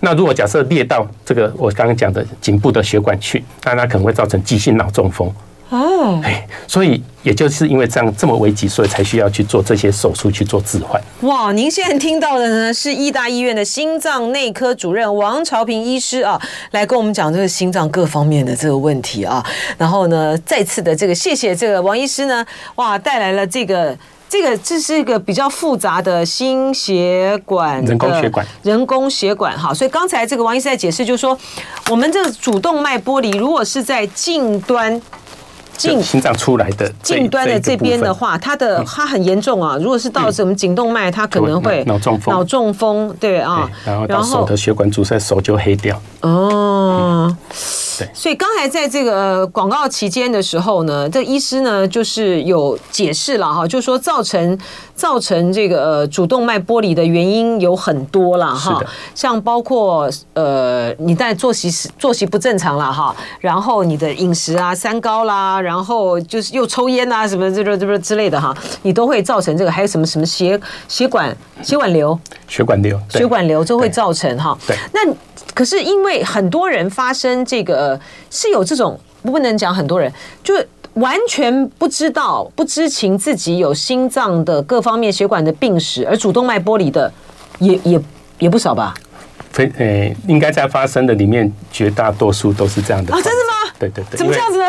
[0.00, 5.30] 那如果假设裂到这个我刚刚讲的颈部的血管去，那它可能会造成急性脑中风。
[5.68, 11.02] 哦，哎，所以也就是因为这样这么危急，所以才需要去做这些手术去做置换。
[11.22, 19.44] 哇，您现在听到的呢是医大医院的心脏内科主任王朝平医师啊，来跟我们讲这个心脏各方面的这个问题啊。
[19.76, 23.98] 然后呢，再次的这个谢谢这个王医师呢，哇，带来了这个
[24.28, 29.74] 这个这是一个比较复杂的心血管人工血管人工血管哈。
[29.74, 31.36] 所以刚才这个王医师在解释，就是说
[31.90, 35.02] 我们这个主动脉剥离如果是在近端。
[35.76, 39.76] 近心脏出来的近端的这边的话，它的它很严重啊。
[39.80, 42.34] 如果是到什么颈动脉，它可能会脑中风。
[42.34, 43.70] 脑中风，对啊。
[43.84, 46.00] 然后到手的血管阻塞，手就黑掉。
[46.22, 47.36] 哦。
[47.98, 54.58] 对，所以刚才在这个广告期间的时候呢，这个医师呢就是有解释了哈，就是说造成
[54.96, 58.82] 造成这个呃主动脉剥离的原因有很多了哈，
[59.14, 75.14] 像包括呃你在作息作息不正常了哈，然后你的饮食啊三高啦，然后就是又抽烟啊什么这个这个之类的哈，你都会造成这个，还有什么什么血血管血管瘤，血管瘤血管瘤就会造成哈，对，那。
[75.54, 77.98] 可是因为很多人发生这个
[78.30, 80.12] 是有这种不能讲很多人
[80.44, 80.54] 就
[80.96, 87.10] 完全不知道不知情自己有心脏的各方面血管的病史，而主动脉剥离的
[87.58, 88.00] 也也
[88.38, 88.94] 也不少吧？
[89.52, 93.16] 非呃，应该在发生的里面绝大多数都是这样的啊？
[93.22, 93.72] 真的吗？
[93.78, 94.64] 对对对，怎么这样子呢？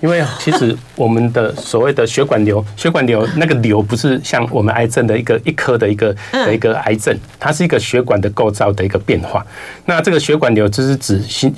[0.00, 9.46] 因为其实我们的所谓的血管瘤，血管瘤那个瘤不是像我们癌症的一个一颗的一个的一个癌症，它是一个血管的构造的一个变化。
[9.86, 11.54] 那这个血管瘤就是指心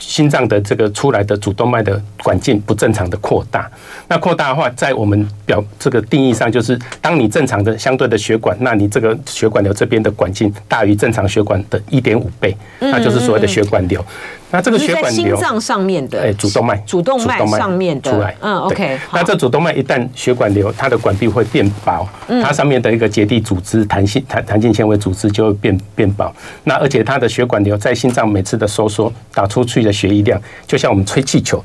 [0.00, 3.70] 心脏的这个出来的主动脉的管径不正常的扩大。
[4.08, 14.04] 那扩大的话，在我们表这个定义上，就是当你正常的相对的血管，那你这个血管瘤这边的管径大于正常血管的一点五倍，那就是所谓的血管瘤。
[14.50, 18.98] 那这个血管瘤，心脏上面的，哎，主动脉，主动脉上面的出来，嗯，OK。
[19.12, 22.08] 那这主动脉一旦血管瘤，它的管壁会变薄，
[22.42, 26.34] 它上面的一个结缔组织、弹性弹弹性纤维组织就会变变薄。
[26.64, 31.64] 那而且它的血管瘤在心脏每次的收缩打出去的血液量，就像我们吹气球，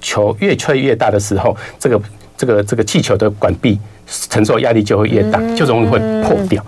[0.00, 2.00] 球越吹越大的时候，这个
[2.36, 3.78] 这个这个气球的管壁。
[4.28, 6.62] 承受压力就会越大，就容易会破掉。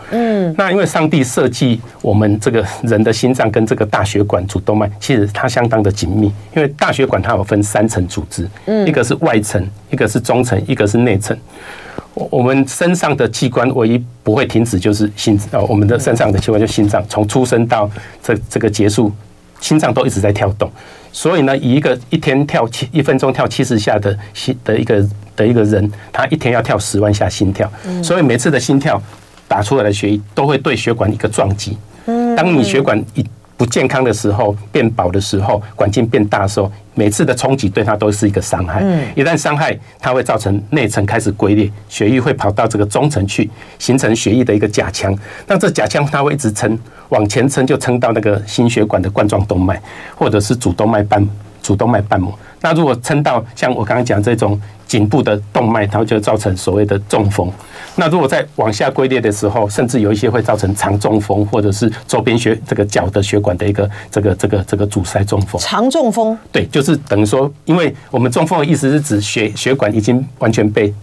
[0.49, 6.27] 嗯，那因为上帝设计我们这个人的心脏跟这个大血管主动脉，其实它相当的紧密。
[6.55, 11.37] 因为大血管它有分三层组织，嗯，一个是外层，一个是中层，一个是内层。
[12.15, 17.91] 我们身上的器官唯一不会停止就是心哦，我们的身上的器官就是心脏，从出生到
[18.23, 19.11] 这这个结束，
[19.61, 20.71] 心脏都一直在跳动。
[21.13, 25.05] 所以呢，以一个一天跳七一分钟跳七十下的心的一个
[25.37, 27.71] 的一个人，他一天要跳十万下心跳，
[28.03, 29.01] 所以每次的心跳
[29.55, 31.79] 打出来的血液都会对血管一个撞击。
[32.37, 33.25] 当你血管一
[33.57, 38.83] 不健康的时候，变薄的时候，管径变大的时候，每次的冲击对它都是一个伤害。
[39.15, 45.17] 一旦伤害，它会造成内层开始龟裂，血液会跑到这个中层去，形成血液的一个假腔。
[45.47, 46.77] 那这假腔它会一直撑，
[47.11, 49.81] 往前撑就撑到那个心血管的冠状动脉，
[50.17, 51.25] 或者是主动脉瓣
[51.63, 52.37] 主动脉瓣膜。
[52.61, 54.61] 那如果撑到像我刚刚讲这种
[54.95, 57.51] 颈部的动脉，它就造成所谓的中风。
[57.97, 65.61] 那如果在往下龟裂的时候，甚至有一些会造成肠中风，或者是周边血这个脚的血管的一个这个这个这个阻塞中风。
[65.61, 66.39] 肠中风？
[66.53, 70.95] 对，就是等于说，因为我们中风的意思是指血血管已经完全被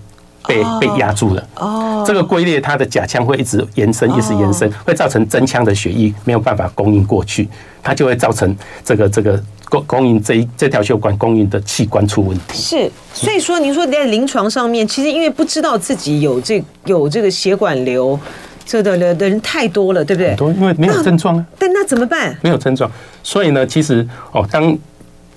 [0.47, 1.47] 被被压住了。
[1.55, 2.03] 哦。
[2.05, 7.47] 这个龟裂，它的假腔会一直延伸，一直延伸，会造成真腔的血液没有办法供应过去，
[7.81, 9.41] 它就会造成这个这个。
[9.71, 18.19] 供供应这一这条血管供应的器官出问题是，所以说您说在临床上面，其实因为不知道自己有这有这个血管瘤
[18.65, 20.35] 这的的的人太多了，对不对？
[20.35, 21.45] 多，因为没有症状啊。
[21.57, 22.37] 但那怎么办？
[22.41, 22.91] 没有症状，
[23.23, 24.77] 所以呢，其实哦，当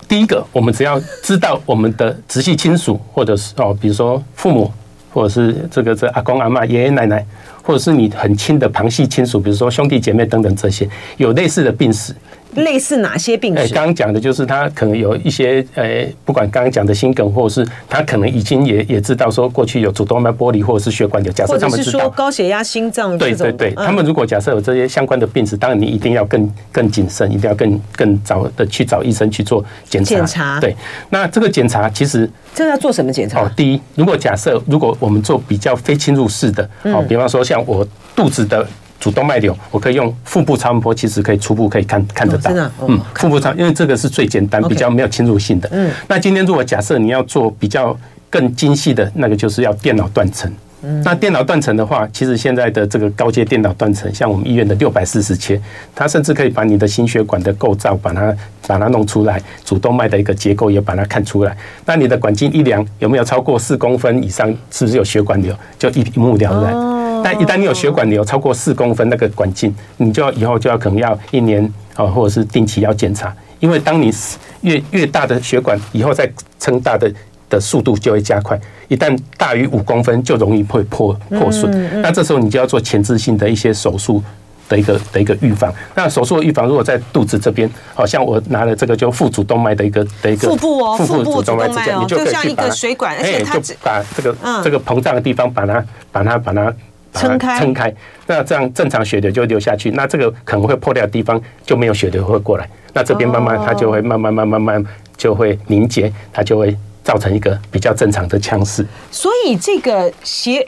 [0.05, 4.69] 第一个，我们只要知道我们的直系亲属，或者是哦，比如说父母，
[5.15, 7.25] 或者是这个这阿公阿妈、爷爷奶奶，
[7.63, 12.13] 或者是你很亲的旁系亲属，比如说兄弟姐妹等等这些，有类似的病史。
[12.55, 13.61] 类似哪些病史？
[13.61, 30.15] 哎，刚刚讲的就是他可能有一些，呃，不管刚刚讲的心梗，或者是他可能已经也也知道说过去有主动脉剥离或者是血管瘤，假设他们知道高血压、心脏，对对对，他们如果假设有这些相关的病史，当然你一定要更更谨慎，一定要更更早的去找医生去做检查。
[30.15, 30.75] 检查对，
[31.09, 33.41] 那这个检查其实这个要做什么检查？
[33.41, 38.65] 哦，第一，如果假设如果我们做比较非侵入式的，哦，比方说像我肚子的。
[39.05, 42.51] 主动脉瘤，我可以用腹部超音波，其实可以初步可以看看得到。
[42.87, 45.69] 嗯，腹部超，因为这个是最简单，比较没有侵入性的。
[45.71, 47.95] 嗯，那今天如果假设你要做比较
[48.31, 50.51] 更精细的那个，就是要电脑断层。
[50.81, 55.61] 嗯，那电脑断层的话，其实现在的这个高阶电脑断层，像我们医院的六百四十切，
[55.93, 61.55] 它甚至可以把你的心血管的构造把它把它弄出来，主动脉的一个结构也把它看出来。
[61.85, 66.94] 那你的管径一量有没有超过四公分以上，是不是有血管瘤，就一目了然。
[67.25, 74.13] 但一旦你有血管瘤超过四公分那个管径，你就要以后就要可能要一年啊，或者是定期要检查，因为当你
[74.61, 77.11] 越越大的血管以后再撑大的
[77.49, 78.59] 的速度就会加快，
[78.89, 84.23] 一旦大于五公分就容易会破破损，那这时候你就要做前置性的一些手术
[84.69, 85.73] 的一个的一个预防。
[85.95, 96.71] 那手术的预防如果在肚子这边，好像我拿了这个就腹主动脉的一个的一个腹部哦，腹部主动脉之间，你就可以像一个水管，而且它就把这个这个膨胀的地方把它把它把它。
[97.15, 97.93] 撑开撑开，
[98.27, 108.85] 那这样正常血流就流下去，那这个可能会破掉的地方就没有血流会过来，那这边慢慢它就会慢慢慢慢慢慢就会凝结，它就会造成一个比较正常的腔室。
[109.11, 110.67] 所以这个血。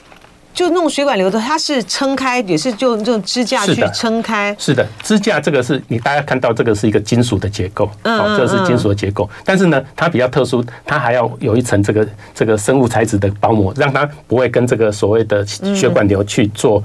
[0.58, 4.56] 就弄血管瘤的，它是撑开，也是就用支架去撑开。
[4.58, 9.30] 是的，支架这个是你大家看到这个是一个金属的结构，哦，这是金属的结构。
[9.46, 16.84] 但是呢，它比较特殊，它还要有一层这个这个生物材质的包膜，让它不会跟这个所谓的血管瘤去做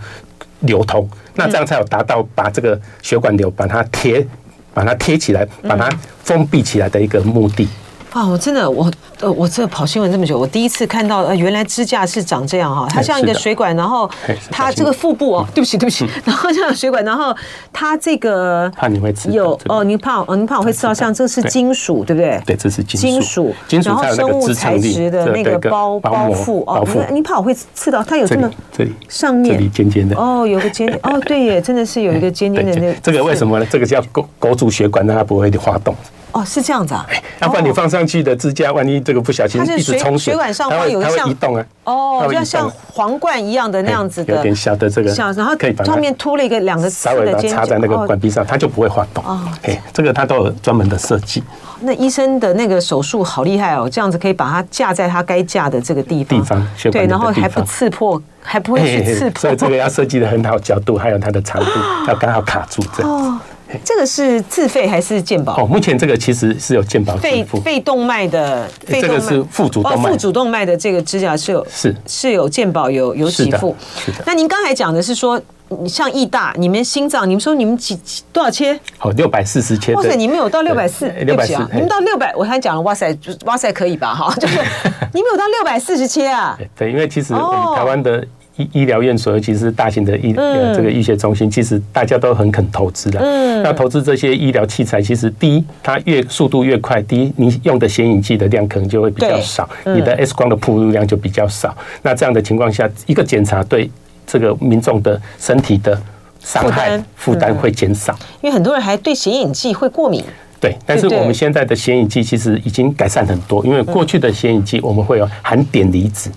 [0.61, 1.09] 流通。
[1.35, 4.27] 那这样才有达到把这个血管瘤把它贴，
[4.75, 5.89] 把它贴起来，把它
[6.23, 7.67] 封闭起来的一个目的。
[8.13, 8.91] 啊，我真的，我
[9.21, 14.09] 呃，我这跑新闻这么久，我第一次看到，呃，原来支架是长这样哈，它像一个水管，然后
[14.51, 17.35] 它这个腹部哦，对不起对不起， 然后像水管，然后
[17.73, 22.39] 它这个怕你会刺有哦，你怕哦，你怕我会刺到，像这是金属对不对？
[22.45, 33.67] 对，这是金属，金属，然后生物材质的那个包包覆哦，你你怕我会刺到，它有这么这里上面这里尖尖的哦，有个尖哦，对耶，真的是有一个尖尖的那个，这个为什么呢？
[33.71, 35.95] 这个叫勾勾住血管，让它不会滑动。
[36.33, 37.07] 哦，是这样子啊，
[37.41, 41.65] 要不然你放上去的支架，万一这个不小心一直冲水，血管上会有像移动啊。
[41.85, 49.23] 哦，就像皇冠一样的那样子的，有点小的这个，小，然后可以上面凸了一个两个稍微把它插在那个管壁上，它就不会滑动。
[49.25, 51.43] 哦，哎，这个它都有专门的设计。
[51.81, 61.71] 那医生的那个手术好厉害哦，这样子可以把它架在它该架的这个地方，地方对，然后还不刺破，还不会去刺破，所以这个要设计的很好，角度还有它的长度
[62.07, 63.41] 要刚好卡住这样。
[63.85, 65.63] 这个是自费还是健保？
[65.63, 73.75] 哦，目前这个其实是有健保肺肺动脉的，这个是副主动脉，腹主动脉的这个支架是有是是有健保有有给付。
[73.97, 74.23] 是的。
[74.27, 75.41] 那您刚才讲的是说，
[75.87, 77.99] 像义大，你们心脏，你们说你们几
[78.33, 78.79] 多少切？
[79.01, 79.95] 哦，六百四十切。
[79.95, 81.09] 哇塞，你们有到六百四？
[81.25, 84.15] 六百四，你们到六百，我刚才讲了，哇塞，哇塞，可以吧？
[84.15, 84.59] 哈，就是
[85.15, 86.59] 你们有到六百四十切啊？
[86.77, 88.27] 对，因为其实我们台湾的。
[88.57, 93.19] 医医疗院所，尤其是大型的医呃这个医学中心，其实大家都很肯投资的。
[93.21, 101.77] 嗯，那投资这些医疗器材，其实第一，它越速度越快，第一，你用的显影剂的量可能就会比较少，你的 X 光的铺入量就比较少。
[102.03, 103.91] 那这样的情况下，一个检查对
[104.27, 105.99] 这个民众的身体的
[106.41, 108.15] 伤害负担会减少。
[108.43, 110.23] 因为很多人还对显影剂会过敏。
[110.61, 116.31] 对，但是我们现在的显影剂其实已经改善很多，因为过去的显影剂我们会有含碘离子。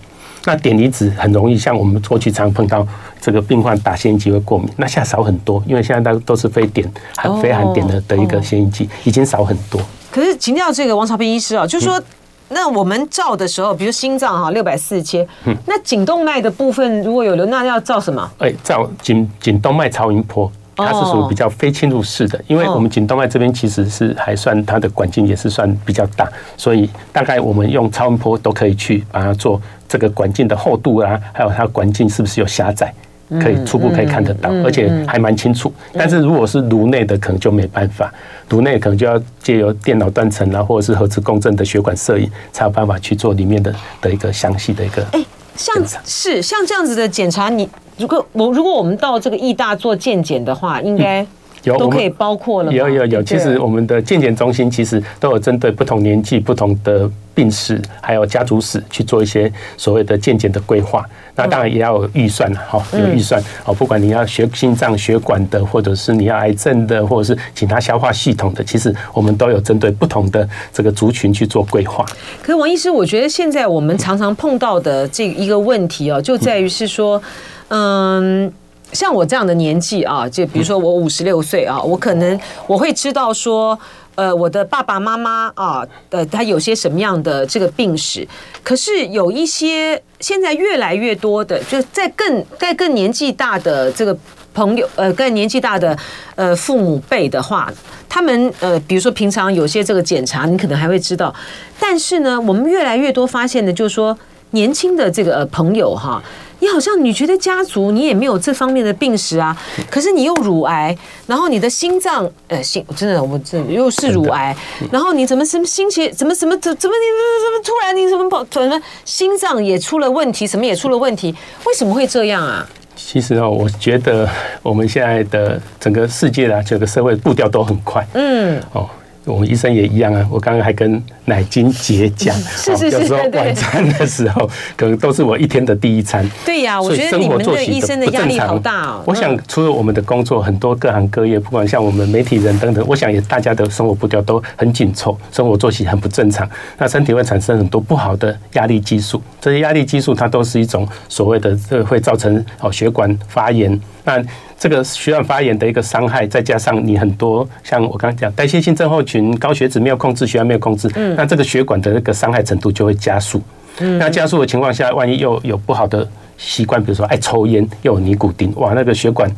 [0.46, 2.88] 那碘离子很容易，像我们过去常碰到
[3.20, 6.86] 这个病患打显影剂会过敏，那现在少很多，因为现在都都是非碘
[7.16, 9.82] 含非含碘的的一个显影剂，已经少很多。
[10.12, 12.02] 可是请教这个王朝斌医师啊，就是说，
[12.50, 15.28] 那我们照的时候，比如心脏哈六百四十切，
[15.66, 18.32] 那颈动脉的部分如果有流，那要照什么？
[18.38, 20.52] 哎，照颈颈动脉超音波。
[20.78, 29.62] 它是属于比较非侵入式的，因为我们颈动脉这边其实是还算它的管径也是算比较大，所以大概我们用超音波都可以去把它做
[29.96, 32.94] 这个管径的厚度啊，还有它管径是不是有狭窄，
[33.40, 35.72] 可以初步可以看得到，而且还蛮清楚。
[35.94, 38.14] 但是如果是颅内的，可能就没办法，
[38.50, 45.02] 颅内可能就要借由电脑断层啊，或者是核磁共振的血管摄影，才有办法去做里面的的一个详细的一个。
[45.14, 45.26] 哎，
[45.56, 45.74] 像
[46.04, 47.70] 是像这样子的检查，你。
[47.98, 51.26] 如果我如果我们到这个义大做健检的话，应该
[51.66, 52.72] 有都可以包括了。
[52.72, 61.06] 有有有，其实我们的健检中心其实都有针对不同年纪、不同的病史，还有家族史去做一些所谓的健检的规划。
[61.36, 63.74] 那当然也要有预算了，哈，有预算哦。
[63.74, 72.06] 不管你要学心脏血管的，或者是你要癌症的，或者是其他消化系统的，其实我们都有针对不同的这个族群去做规划。
[72.42, 77.22] 可是王医师，我觉得现在我们常常碰到的这一个问题哦，就在于是说。
[77.68, 78.54] 嗯，
[78.96, 83.78] 像我这样的年纪啊，就比如说我五十六岁啊，我可能我会知道说，
[84.16, 88.26] 呃，我的爸爸妈妈啊，呃，他有些什么样的这个病史。
[88.64, 94.18] 可是有一些现在越来越多的，就在更在更年纪大的这个
[94.54, 95.96] 朋友，呃，更年纪大的
[96.36, 97.70] 呃父母辈的话，
[98.08, 101.36] 他们呃，比如说平常有些这个检查，你可能还会知道。
[101.78, 104.18] 但是呢，我们越来越多发现的，就是说
[104.52, 106.24] 年轻的这个朋友哈。
[106.66, 109.56] 你好像你觉得家族你也没有这方面的病史啊，
[109.88, 110.98] 可是你又乳癌，
[111.28, 114.56] 然后你的心脏呃心真的我这又是乳癌，
[114.92, 121.36] 然后你怎么什么心血怎么怎么怎怎么你怎么怎么突然你怎么跑怎么心脏也出了问题，什么也出了问题，
[121.68, 122.68] 为什么会这样啊？
[122.96, 124.28] 其实啊，我觉得
[124.64, 128.90] 我们现在的整个世界啊，整个社会步调都很快，嗯，哦。
[129.26, 130.28] 我们医生也一样啊。
[130.32, 136.28] 我刚刚还跟奶金姐讲，是 是是，有时候晚餐的时候可能都是我一天的第一餐。
[136.46, 139.04] 对呀，我觉得你们的医生的压力好大哦。
[139.06, 146.48] 我想除了我们的工作，很多各行各业，不管像我们媒体人等等，我想也大家的生活步调都很紧凑，生活作息很不正常，
[146.78, 149.22] 那身体会产生很多不好的压力激素。
[149.42, 153.80] 这些压力激素它都是一种所谓的，这会造成哦血管发炎。
[154.04, 154.24] 那
[154.66, 163.40] 这个血管发炎的一个伤害，再加上你很多像我刚刚讲代谢性症候群、高血脂没有控制、血压没有控制，嗯，那这个血管的那个伤害程度就会加速。
[163.78, 169.30] 嗯，那加速的情况下，万一又有不好的习惯，比如说爱抽烟，又有尼古丁，哇，那个血管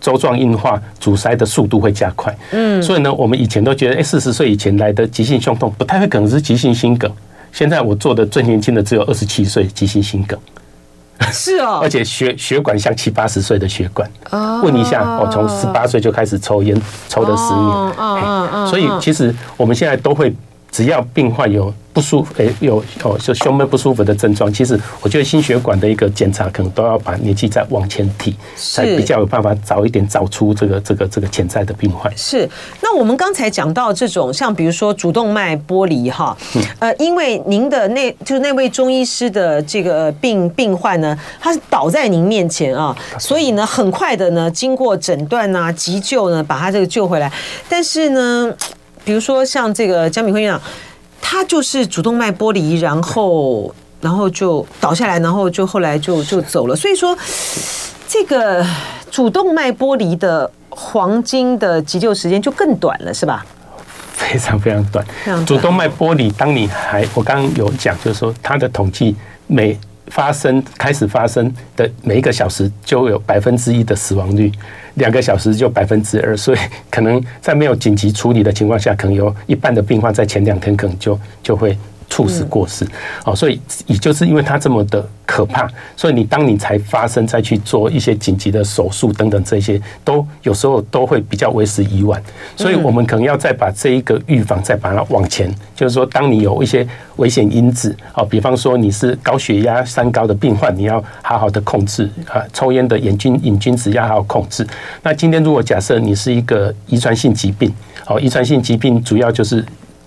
[0.00, 2.34] 周状硬化、阻塞的速度会加快。
[2.52, 7.12] 嗯，所以呢，我们以前都觉得，哎，四十岁以前来的急性胸痛不太会可能是急性心梗。
[7.52, 10.38] 现在我做的最年轻的只有二十七岁急性心梗。
[11.30, 14.08] 是哦， 而且血血管像七八十岁的血管。
[14.62, 18.66] 问一下，我从十八岁就开始抽烟，抽了十年。
[18.66, 20.34] 所以其实我们现在都会，
[20.72, 21.72] 只要病患有。
[21.94, 24.50] 不舒服，诶，有哦，就胸闷不舒服的症状。
[24.50, 32.10] 其实我觉得心血管的一个检查，可能都要把年纪再往前提，才比较有办法早一点找出这个这个这个潜在的病患。
[32.16, 32.48] 是。
[32.80, 36.34] 那我们刚才讲到这种，像比如说主动脉剥离哈，
[36.78, 47.30] 呃，因为您的那就是那位中医师的这个病病患呢，他是倒在您面前啊，所以呢，很快的呢，经过诊断啊、急救呢，把他这个救回来。
[47.68, 48.50] 但是呢，
[49.04, 50.60] 比如说像这个江敏辉院长。
[51.24, 56.76] 他就是主动脉剥离，然后然后就倒下来，然后就后来就就走了。
[56.76, 57.16] 所以说，
[58.06, 58.62] 这个
[59.10, 63.46] 主动脉剥离的黄金的急救时间就更短了，是吧？
[64.12, 65.06] 非常非常短。
[65.46, 69.78] 主动脉剥离，当你还我刚刚有讲，就是说它的统计每
[70.12, 74.52] 发生开始发生的每一个小时就有百分之一的死亡率。
[74.96, 76.58] 两个小时就百分之二，所以
[76.90, 81.78] 可能在没有紧急处理的情况下，可能有一半的病患在前两天可能就就会
[82.12, 82.86] 猝死过世。
[83.24, 92.22] 哦，所以也就是因为它这么的可怕，所以你当你才发生再去做一些紧急的手术等等这些，都有时候都会比较为时已晚。
[92.54, 96.86] 所以我们可能要再把这一个预防再把它往前，就是说当你有一些
[97.16, 104.66] 危险因子，哦，比方说你是高血压、三高的病患，你要好好的控制啊，抽烟的瘾君瘾君子要好好控制。
[105.02, 107.72] 那今天如果假设你是一个遗传性疾病，
[108.06, 109.64] 哦，遗传性疾病主要就是。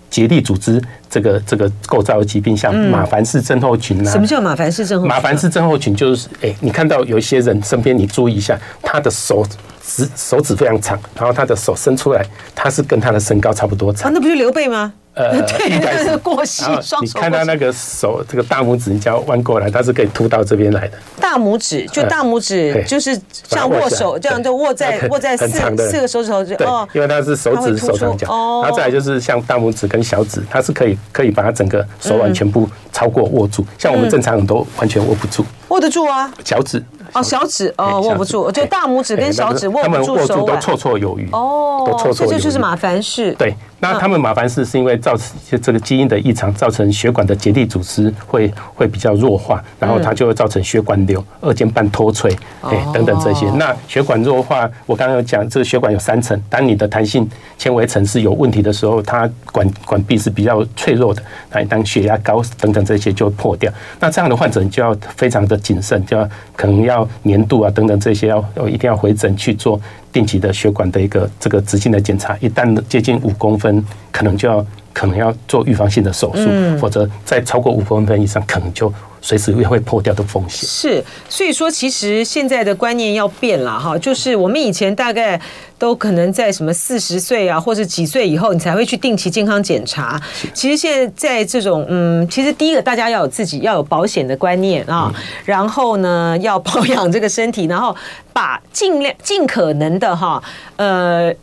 [0.10, 4.12] 结缔组织这个这个构造的疾病，像马凡氏症候群啊。
[4.12, 5.10] 什么叫马凡氏症候群？
[5.10, 9.46] 马凡氏症候群就是，哎，你看到有一些人身边，你注意一下，他的手
[9.86, 14.10] 指手指非常长，然后他的手伸出来，他是跟他的身高差不多长。
[14.10, 14.92] 啊，那不就刘备吗？
[15.14, 17.00] 呃， 对，应该是过膝双手。
[17.02, 20.98] 你看他那个手，这个大拇指，你只要弯过来，它是可以凸到这边来的。
[21.22, 28.28] 大拇指就大拇指，就是像握手这样，就握在握在四四个手指头就哦，因为它是手指手掌脚。
[28.30, 33.66] 哦，然后再来就是像大拇指跟小指，它是可以可以把它整个手腕全部超过握住。
[33.78, 35.46] 像我们正常人都完全握不住。
[35.70, 36.84] 握得住啊，小指。
[37.16, 41.30] 哦，小指哦，握不住，就大拇指跟小指握不住手腕，都绰绰有余。
[41.32, 42.34] 哦，都绰绰有余。
[42.34, 43.32] 这就是马凡氏。
[43.34, 43.56] 对，
[43.94, 53.50] 那他们马凡氏是因为造成这个基因的异常，造成血管的结缔组织会会比较弱化，然后它就会造成血管瘤、二尖瓣脱垂，哎，等等这些。
[53.52, 61.22] 那血管弱化，我刚刚有讲，这个血管有三层，当你的弹性纤维层是有问题的时候，它管管壁是比较脆弱的，
[61.52, 63.72] 那当血压高等等这些就会破掉。
[64.00, 67.08] 那这样的患者你就要非常的谨慎，就要可能要。
[67.24, 69.82] 年度啊，等等这些要要一定要回诊去做
[70.16, 76.50] 定期的血管的一个这个直径的检查，一旦接近五公分，可能就要可能要做预防性的手术，
[76.80, 78.92] 否则再超过五公分以上，可能就。
[79.26, 85.42] 随时会会破掉的风险是，所以说其实现在的观念要变了哈，就是我们以前大概
[85.80, 90.22] 都可能在什么四十岁啊，或者几岁以后，你才会去定期健康检查。
[90.54, 95.12] 其实现在在这种嗯，其实第一个大家要有自己要有保险的观念啊，
[95.44, 97.96] 然后呢要保养这个身体，然后
[98.32, 100.44] 把尽量尽可能的哈
[100.76, 101.34] 呃。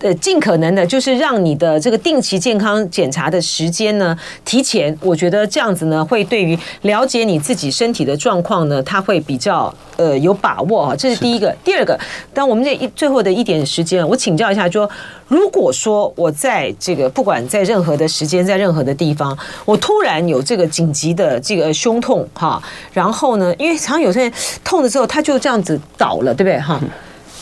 [0.00, 4.96] 呃，尽可能的，就是让你的这个定期健康检查的时间呢提前。
[5.02, 10.96] 我觉得这样子呢，会对于了解你自己身体的状况呢，它会比较呃有把握啊。
[10.96, 11.54] 这是第一个。
[11.62, 11.98] 第二个，
[12.32, 14.90] 当我们这一最后的一点时间，我请教一下，就说
[15.28, 19.36] 如果说我在这个不管在任何的时间，在任何的地方，
[19.66, 22.62] 我突然有这个紧急的这个胸痛哈，
[22.94, 24.32] 然后呢，因为常常有些人
[24.64, 26.80] 痛的时候，他就这样子倒了，对不对哈？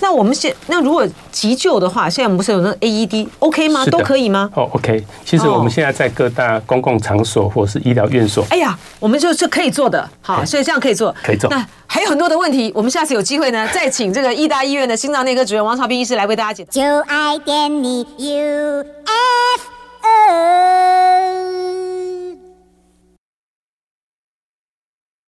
[0.01, 3.85] 那我们现那如果急救的话，现在我们不是有那 AED，OK 吗？
[3.87, 4.49] 都可以吗？
[4.55, 5.05] 哦，OK。
[5.25, 11.51] 其实我们现在在各大公共场所或是医疗院所，哎呀，我们就是可以做的，好，所以这样可以做，可以做。
[11.51, 16.71] 那还有很多的问题，我们下次有机会呢，再请这个义大医院的心脏内科主任王朝斌医师来为大家解答。
[16.71, 18.85] 就爱点你 UFO